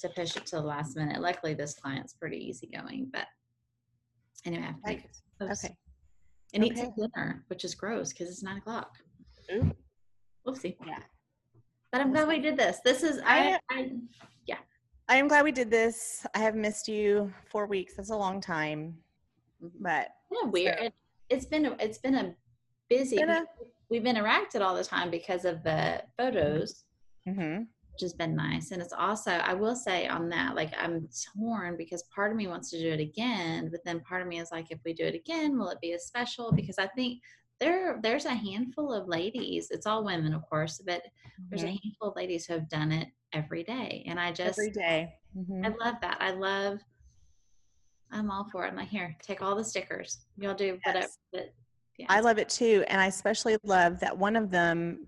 [0.00, 1.20] to push it to the last minute.
[1.20, 3.08] Luckily, this client's pretty easygoing.
[3.12, 3.26] But
[4.44, 5.04] anyway, I have to make
[5.40, 5.76] a post Okay.
[6.52, 6.82] and eat okay.
[6.82, 8.96] some dinner, which is gross because it's nine o'clock.
[9.52, 9.70] Ooh.
[10.46, 10.76] Whoopsie.
[10.86, 11.00] Yeah.
[11.92, 12.78] But I'm glad we did this.
[12.84, 13.90] This is I, I I
[15.10, 16.26] am glad we did this.
[16.34, 17.94] I have missed you four weeks.
[17.96, 18.96] That's a long time,
[19.80, 20.78] but yeah, weird.
[20.78, 20.94] So- It,
[21.30, 22.34] it's been a, it's been a
[22.88, 23.16] busy.
[23.16, 23.46] Been a-
[23.90, 26.84] we've interacted all the time because of the photos,
[27.28, 27.58] mm-hmm.
[27.92, 28.70] which has been nice.
[28.70, 32.46] And it's also I will say on that, like I'm torn because part of me
[32.46, 35.04] wants to do it again, but then part of me is like, if we do
[35.04, 36.52] it again, will it be as special?
[36.52, 37.20] Because I think
[37.60, 39.70] there there's a handful of ladies.
[39.70, 41.02] It's all women, of course, but
[41.50, 44.70] there's a handful of ladies who have done it every day, and I just every
[44.70, 45.12] day.
[45.36, 45.64] Mhm.
[45.64, 46.18] I love that.
[46.20, 46.80] I love.
[48.10, 48.68] I'm all for it.
[48.68, 50.26] I'm like, here, take all the stickers.
[50.36, 51.00] Y'all do whatever.
[51.00, 51.18] Yes.
[51.32, 51.54] But
[51.98, 55.06] yeah, I love it too, and I especially love that one of them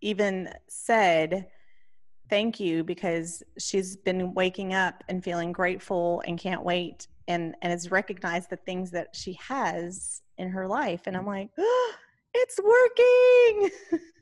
[0.00, 1.48] even said
[2.28, 7.70] thank you because she's been waking up and feeling grateful and can't wait and and
[7.70, 11.92] has recognized the things that she has in her life and i'm like oh,
[12.34, 13.70] it's working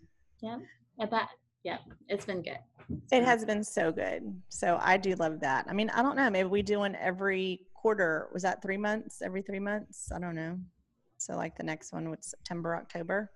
[0.43, 0.59] Yeah.
[0.99, 1.29] That
[1.65, 2.59] yeah, it's been good.
[2.89, 6.03] It's it been- has been so good so i do love that i mean i
[6.03, 10.11] don't know maybe we do one every quarter was that three months every three months
[10.13, 10.59] i don't know
[11.19, 13.31] so like the next one was september october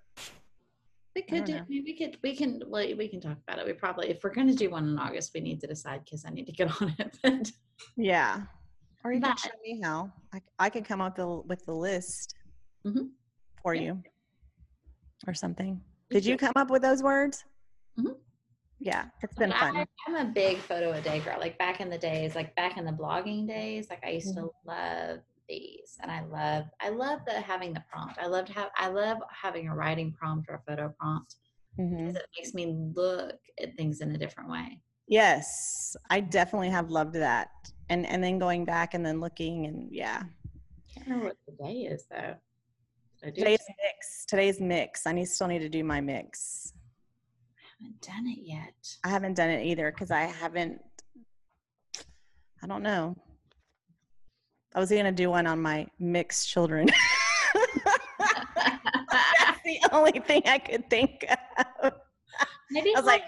[1.15, 1.53] We could do.
[1.53, 1.65] know.
[1.69, 2.17] We could.
[2.21, 2.61] We can.
[2.67, 3.65] Well, we can talk about it.
[3.65, 6.25] We probably, if we're going to do one in August, we need to decide because
[6.25, 7.15] I need to get on it.
[7.23, 7.51] But
[7.95, 8.41] yeah
[9.05, 12.35] or you can show me how i, I could come up the, with the list
[12.85, 13.11] Mhm.
[13.61, 13.81] for Yeah.
[13.81, 14.03] you
[15.27, 17.45] or something did you come up with those words
[17.99, 18.15] Mhm.
[18.79, 21.37] yeah it's been fun I, I'm a big photo a day girl.
[21.39, 24.41] Like back in the days, like back in the blogging days, like I used to
[24.41, 24.69] Mm-hmm.
[24.69, 28.17] love these, and I love, I love the having the prompt.
[28.19, 31.35] I loved have, I love having a writing prompt or a photo prompt
[31.79, 32.07] Mhm.
[32.07, 34.81] because it makes me look at things in a different way.
[35.07, 37.49] yes i definitely have loved that
[37.89, 40.23] and and then going back and then looking and yeah
[40.91, 42.33] can't remember what the day is though.
[43.23, 46.84] I today's mix today's mix i need still need to do my mix I
[47.81, 48.73] haven't done it yet.
[49.03, 50.81] i haven't done it either because i haven't
[52.63, 53.15] i don't know
[54.75, 56.87] i was gonna do one on my mixed children
[58.19, 61.25] that's the only thing i could think
[61.83, 61.93] of
[62.71, 63.23] Maybe I was like,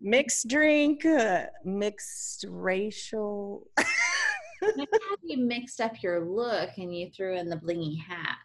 [0.00, 3.66] mixed drink, uh, mixed racial.
[4.76, 4.88] maybe
[5.22, 8.36] you mixed up your look and you threw in the blingy hat.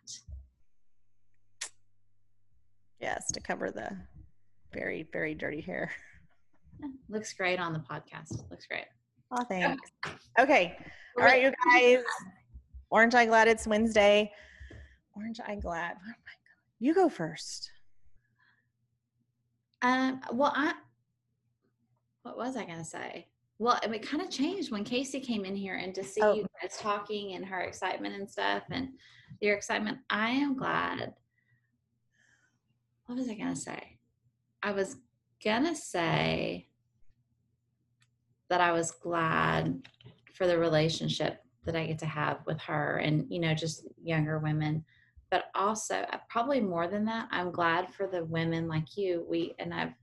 [3.00, 3.90] yes, to cover the
[4.74, 5.92] very, very dirty hair.
[7.10, 8.50] Looks great on the podcast.
[8.50, 8.86] Looks great.
[9.32, 9.92] Oh, thanks.
[10.40, 10.78] Okay.
[11.18, 12.04] All right, you guys.
[12.90, 14.32] Orange Eye Glad it's Wednesday.
[15.16, 15.94] Orange Eye Glad.
[15.98, 16.58] Oh my God.
[16.80, 17.72] You go first.
[19.82, 20.74] Um, well, I,
[22.24, 23.28] what was I going to say?
[23.60, 26.34] Well, it kind of changed when Casey came in here and to see Oh.
[26.34, 28.90] you guys talking and her excitement and stuff and
[29.42, 30.00] your excitement.
[30.10, 31.14] I am glad.
[33.06, 33.93] What was I going to say?
[34.64, 34.98] I was
[35.44, 36.68] to say
[38.50, 39.88] that I was glad
[40.34, 44.40] for the relationship that I get to have with her and, you know, just younger
[44.40, 44.86] women
[45.34, 49.26] but also uh, probably more than that i'm glad for the women like you.
[49.28, 49.94] We and i've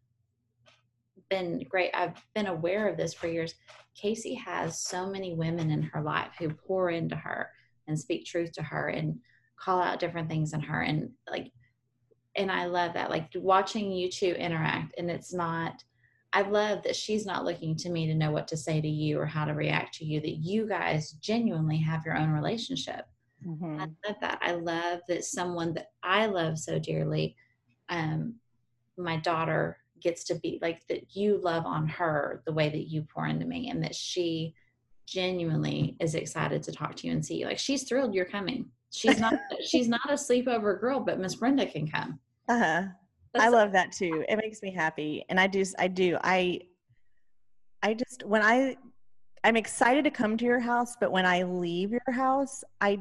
[1.30, 3.54] been great i've been aware of this for years.
[3.94, 7.50] Casey has so many women in her life who pour into her
[7.86, 9.20] and speak truth to her and
[9.56, 11.52] call out different things in her and like
[12.36, 15.82] and i love that like watching you two interact and it's not
[16.32, 19.18] i love that she's not looking to me to know what to say to you
[19.18, 23.06] or how to react to you that you guys genuinely have your own relationship
[23.46, 23.80] Mhm.
[23.80, 24.38] I love that.
[24.42, 27.36] I love that someone that I love so dearly,
[27.88, 28.34] um,
[28.98, 31.16] my daughter gets to be like that.
[31.16, 34.54] You love on her the way that you pour into me, and that she
[35.06, 37.46] genuinely is excited to talk to you and see you.
[37.46, 38.70] Like she's thrilled you're coming.
[38.90, 39.34] She's not.
[39.64, 42.18] she's not a sleepover girl, but Miss Brenda can come.
[42.48, 42.82] Uh-huh.
[42.84, 42.92] I
[43.32, 44.24] That's- love that too.
[44.28, 45.24] It makes me happy.
[45.28, 46.18] And I do I do.
[46.22, 46.60] I
[47.82, 48.76] I just when I
[49.44, 52.98] I'm excited to come to your house, but when I leave your house, I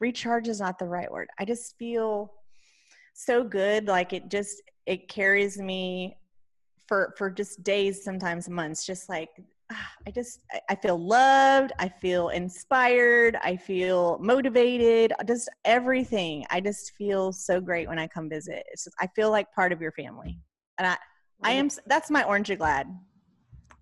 [0.00, 1.28] recharge is not the right word.
[1.38, 2.32] I just feel
[3.14, 6.18] so good like it just it carries me
[6.86, 9.30] for for just days sometimes months just like
[9.70, 16.44] I just I- I feel loved, I feel inspired, I feel motivated, just everything.
[16.50, 18.64] I just feel so great when I come visit.
[18.70, 20.38] It's just, I feel like part of your family.
[20.78, 20.96] And I
[21.42, 22.86] I am that's my orange and glad.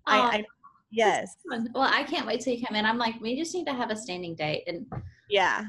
[0.05, 0.45] I, Aw, I
[0.91, 1.35] yes.
[1.49, 2.85] Well, I can't wait till you come in.
[2.85, 4.85] I'm like, we just need to have a standing date, and
[5.29, 5.65] Yeah,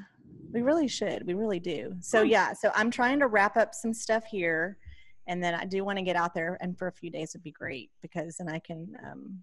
[0.53, 1.27] we really should.
[1.27, 1.94] We really do.
[2.00, 4.79] So yeah, so I'm trying to wrap up some stuff here,
[5.27, 7.42] and then I do want to get out there, and for a few days would
[7.42, 9.38] be great because then I can um,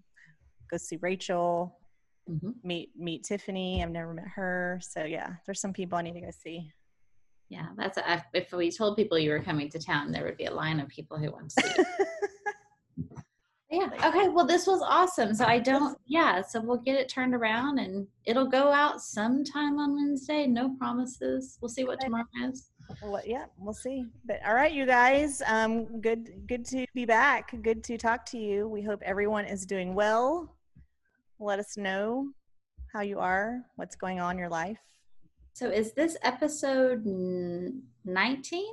[0.72, 1.78] go see Rachel,
[2.28, 2.54] Mhm.
[2.64, 3.82] meet meet Tiffany.
[3.82, 6.72] I've never met her, so yeah, there's some people I need to go see.
[7.48, 10.46] yeah, that's a, if we told people you were coming to town, there would be
[10.46, 11.84] a line of people who want to see you.
[13.74, 13.88] Yeah.
[14.06, 14.28] Okay.
[14.28, 15.32] Well, this was awesome.
[15.34, 16.42] So I don't, yeah.
[16.42, 20.46] So we'll get it turned around and it'll go out sometime on Wednesday.
[20.46, 21.56] No promises.
[21.62, 22.68] We'll see what tomorrow is.
[23.02, 24.04] well, yeah, we'll see.
[24.26, 27.54] But all right, you guys, um, good good to be back.
[27.62, 28.68] Good to talk to you.
[28.68, 30.54] We hope everyone is doing well.
[31.42, 32.28] Let us know
[32.92, 34.78] how you are, what's going on in your life.
[35.54, 37.04] So is this episode
[38.04, 38.64] 19?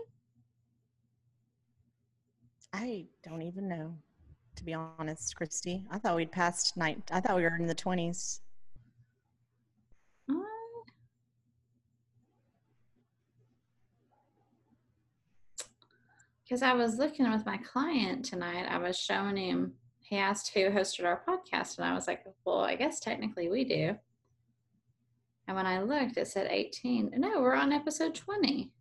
[2.72, 3.96] I don't even know,
[4.56, 5.84] to be honest, Christy.
[5.90, 7.02] I thought we'd passed night.
[7.12, 8.42] I thought we were in the twenties.
[10.30, 10.36] Uh,
[16.44, 18.68] because I was looking with my client tonight.
[18.70, 19.74] I was showing him
[20.10, 23.64] he asked who hosted our podcast, and I was like, well, I guess technically we
[23.64, 23.96] do.
[25.48, 27.12] And when I looked, it said 18.
[27.16, 28.72] No, we're on episode 20.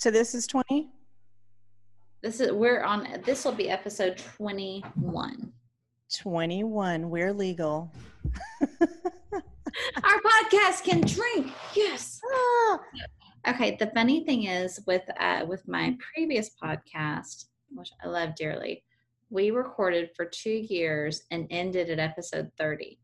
[0.00, 0.90] So this is 20?
[2.22, 5.52] This is we're on this will be episode 21.
[6.20, 7.10] 21.
[7.10, 7.92] We're legal.
[8.80, 11.52] Our podcast can drink.
[11.74, 12.20] Yes.
[12.34, 12.78] Ah,
[13.46, 18.84] Okay, the funny thing is with uh with my previous podcast, which I love dearly,
[19.30, 22.98] we recorded for 2 years and ended at episode 30.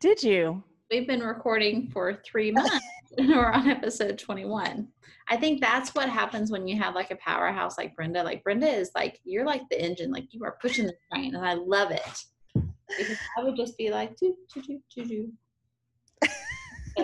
[0.00, 0.62] did you?
[0.90, 2.78] We've been recording for 3 months
[3.18, 4.86] and we're on episode 21.
[5.28, 8.22] I think that's what happens when you have like a powerhouse like Brenda.
[8.22, 11.44] Like Brenda is like you're like the engine, like you are pushing the train and
[11.44, 12.24] I love it.
[12.54, 15.32] Because I would just be like doo doo doo doo doo.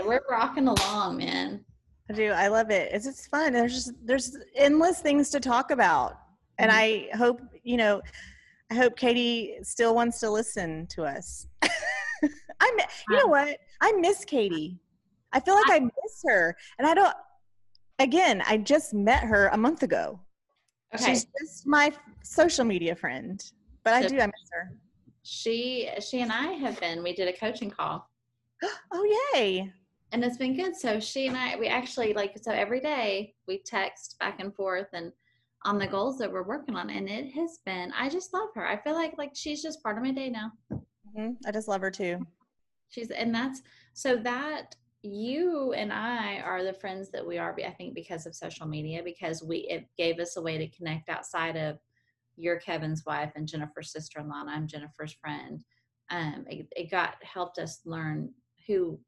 [0.05, 1.64] We're rocking along, man.
[2.09, 2.30] I do.
[2.30, 2.90] I love it.
[2.92, 3.53] It's just fun.
[3.53, 6.18] There's just there's endless things to talk about.
[6.59, 6.74] And Mhm.
[7.12, 8.00] I hope, you know,
[8.73, 11.47] I hope Katie still wants to listen to us.
[11.62, 11.68] I
[13.11, 13.59] you know um, what?
[13.83, 14.79] I miss Katie.
[15.35, 16.57] I feel like I miss her.
[16.79, 17.14] And I don't
[17.99, 20.20] again, I just met her a month ago.
[20.95, 21.05] Okay.
[21.05, 21.93] She's just my
[22.23, 23.45] social media friend.
[23.85, 24.73] But I So- do I miss her.
[25.23, 28.09] she she and I have been we did a coaching call
[28.95, 29.70] Oh yay.
[30.12, 30.75] and it's been good.
[30.77, 34.89] So she and I we actually like so every day we text back and forth
[34.95, 35.12] and
[35.64, 38.66] on the goals that we're working on and it has been I just love her.
[38.66, 40.52] I feel like like she's just part of my day now.
[41.16, 41.36] Mhm.
[41.46, 42.26] I just love her too.
[42.88, 47.70] She's and that's so that you and I are the friends that we are I
[47.72, 51.56] think because of social media because we it gave us a way to connect outside
[51.56, 51.78] of
[52.36, 55.62] you're Kevin's wife and Jennifer's sister-in-law and I'm Jennifer's friend.
[56.10, 58.32] Um it, it got helped us learn
[58.66, 58.98] who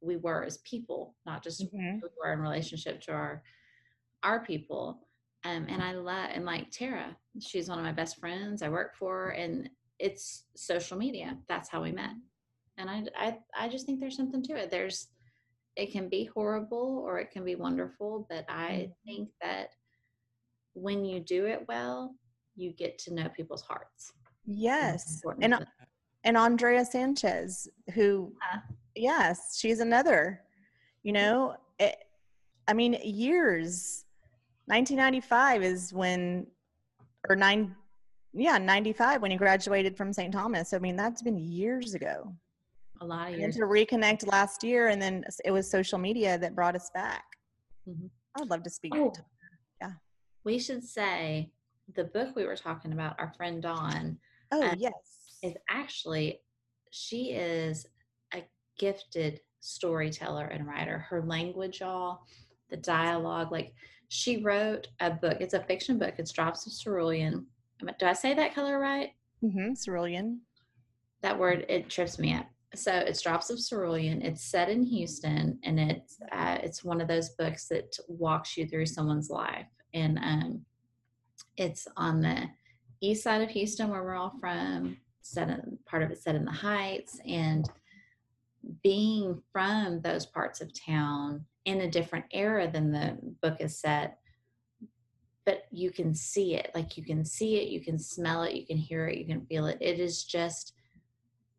[0.00, 2.00] we were as people, not just Mhm.
[2.00, 3.42] who we were in relationship to our
[4.22, 5.06] our people.
[5.44, 8.62] Um, and I love and like Tara, she's one of my best friends.
[8.62, 9.68] I work for, and
[9.98, 11.36] it's social media.
[11.48, 12.10] That's how we met.
[12.78, 14.70] And I, I, I just think there's something to it.
[14.70, 15.08] There's,
[15.76, 19.70] it can be horrible or it can be wonderful, but I think that
[20.72, 22.14] when you do it well,
[22.56, 24.12] you get to know people's hearts.
[24.46, 25.20] Yes.
[25.40, 25.66] And
[26.24, 28.58] and Andrea Sanchez, who, Uh.
[28.96, 30.42] yes, she's another.
[31.02, 31.96] You know, it,
[32.66, 34.03] I mean, years.
[34.66, 36.46] 1995 is when,
[37.28, 37.74] or nine,
[38.32, 40.32] yeah, 95 when he graduated from St.
[40.32, 40.72] Thomas.
[40.72, 42.34] I mean, that's been years ago.
[43.00, 43.56] a lot of And years.
[43.56, 47.24] to reconnect last year, and then it was social media that brought us back.
[47.88, 48.08] Mhm.
[48.40, 48.92] I'd love to speak.
[48.94, 49.24] Oh, to-
[50.44, 51.50] we should say
[51.94, 54.18] the book we were talking about, our friend Dawn,
[54.52, 55.38] Oh, Uh, yes.
[55.42, 56.40] is actually
[56.90, 57.86] she is
[58.34, 58.44] a
[58.78, 62.26] gifted storyteller and writer her language y'all
[62.74, 63.72] the dialogue like
[64.08, 67.46] she wrote a book it's a fiction book it's drops of cerulean
[68.00, 69.10] do i say that color right
[69.44, 69.74] Mm-hmm.
[69.74, 70.40] Cerulean.
[71.22, 75.58] that word it trips me up so it's drops of cerulean it's set in houston
[75.64, 80.18] and it's uh, it's one of those books that walks you through someone's life and
[80.18, 80.64] um
[81.58, 82.38] it's on the
[83.02, 86.44] east side of houston where we're all from set in part of it set in
[86.46, 87.68] the heights and
[88.82, 94.18] being from those parts of town in a different era than the book is set
[95.46, 98.66] but you can see it like you can see it you can smell it you
[98.66, 99.78] can hear it you can feel it.
[99.80, 100.74] It is just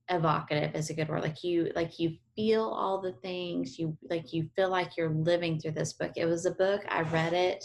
[0.10, 4.32] evocative is a good word like you like you feel all the things you like
[4.32, 6.12] you feel like you're living through this book.
[6.16, 7.64] It was a book i read it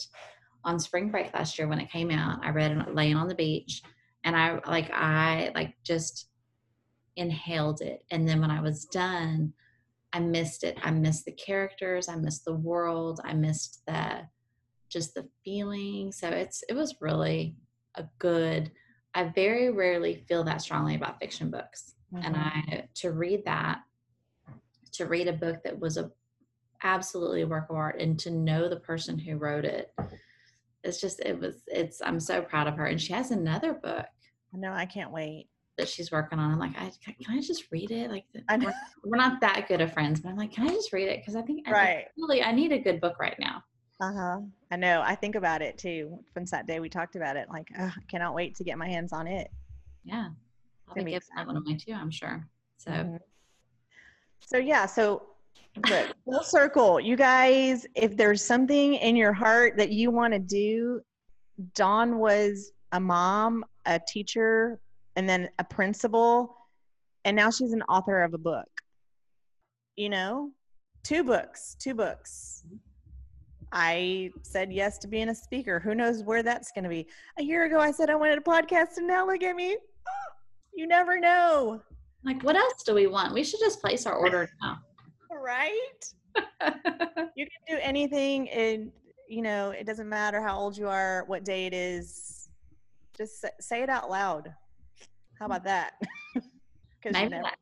[0.65, 2.45] on spring break last year when it came out.
[2.45, 3.83] I read it laying on the beach
[4.25, 6.30] and i like i like just
[7.21, 8.05] inhaled it.
[8.11, 9.53] And then when i was done
[10.13, 10.77] i missed it.
[10.83, 12.09] I missed the characters.
[12.09, 13.21] I missed the world.
[13.25, 14.27] I missed the
[14.89, 16.11] just the feeling.
[16.11, 17.55] So it's it was really
[17.95, 18.73] a good
[19.15, 21.95] i very rarely feel that strongly about fiction books.
[22.25, 22.39] And Mhm.
[22.39, 23.83] I to read that,
[24.97, 26.11] to read a book that was a
[26.83, 29.95] absolutely a work of art, and to know the person who wrote it,
[30.83, 34.07] it's just it was it's I'm so proud of her, and she has another book.
[34.53, 34.73] No.
[34.73, 35.49] I can't wait.
[35.81, 36.53] That she's working on.
[36.53, 38.11] I'm like, I, can I just read it?
[38.11, 38.25] Like,
[38.63, 38.73] we're,
[39.05, 41.21] we're not that good of friends, but I'm like, can I just read it?
[41.21, 42.05] Because I think I, Right.
[42.17, 43.63] really I need a good book right now.
[44.01, 44.39] Uh huh.
[44.71, 45.03] I know.
[45.05, 46.19] I think about it too.
[46.35, 49.13] Since that day we talked about it, like, I cannot wait to get my hands
[49.13, 49.51] on it.
[50.05, 50.29] Yeah,
[50.89, 51.93] I'll be giving that one away too.
[51.93, 52.47] I'm sure.
[52.79, 53.19] So Mhm.
[54.41, 54.87] So yeah.
[54.87, 55.27] So
[55.89, 56.99] look, full circle.
[57.01, 61.01] You guys, if there's something in your heart that you want to do,
[61.75, 64.81] Dawn was a mom, a teacher,
[65.17, 66.57] and then a principal,
[67.25, 68.69] and now she's an author of a book.
[69.97, 70.51] You know,
[71.05, 72.65] two books, two books.
[73.73, 75.79] I said yes to being a speaker.
[75.79, 77.07] Who knows where that's going to be?
[77.39, 79.77] A year ago, I said I wanted a podcast, and now look at me.
[80.75, 81.81] you never know,
[82.25, 83.33] Like, what else do we want?
[83.33, 84.79] We should just place our order now.
[85.33, 86.05] right?
[87.37, 88.91] You can do anything, and
[89.29, 92.49] you know it doesn't matter how old you are, what day it is.
[93.17, 94.53] Just say it out loud.
[95.41, 95.95] How about that?
[97.05, 97.57] maybe that,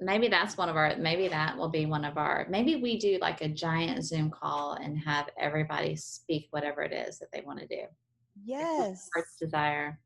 [0.00, 3.18] maybe that's one of our maybe that will be one of our maybe we do
[3.20, 7.60] like a giant zoom call and have everybody speak whatever it is that they want
[7.60, 7.82] to do
[8.44, 9.08] Yes.
[9.14, 9.98] heart's desire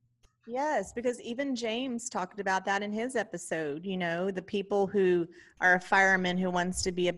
[0.49, 3.85] Yes, because even James talked about that in his episode.
[3.85, 5.27] You know, the people who
[5.61, 7.14] are a fireman who wants to be a,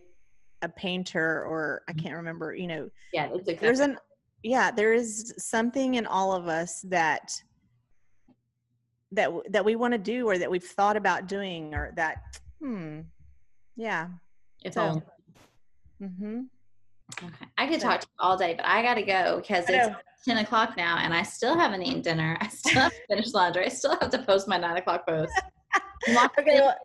[0.62, 2.00] a painter, or I mm-hmm.
[2.04, 3.98] can't remember, you know, yeah it's a there's an,
[4.42, 7.30] yeah, there is something in all of us that,
[9.12, 12.16] that, that we want to do or that we've thought about doing or that,
[12.60, 13.00] hmm,
[13.76, 14.08] yeah.
[14.64, 15.02] if so- only.
[16.00, 16.40] Mm-hmm.
[17.24, 19.88] okay i could talk to you all day but i gotta go because it's
[20.24, 23.64] 10 o'clock now and i still haven't eaten dinner i still have to finish laundry
[23.64, 25.32] i still have to post my 9 o'clock post
[26.38, 26.76] Okay, well-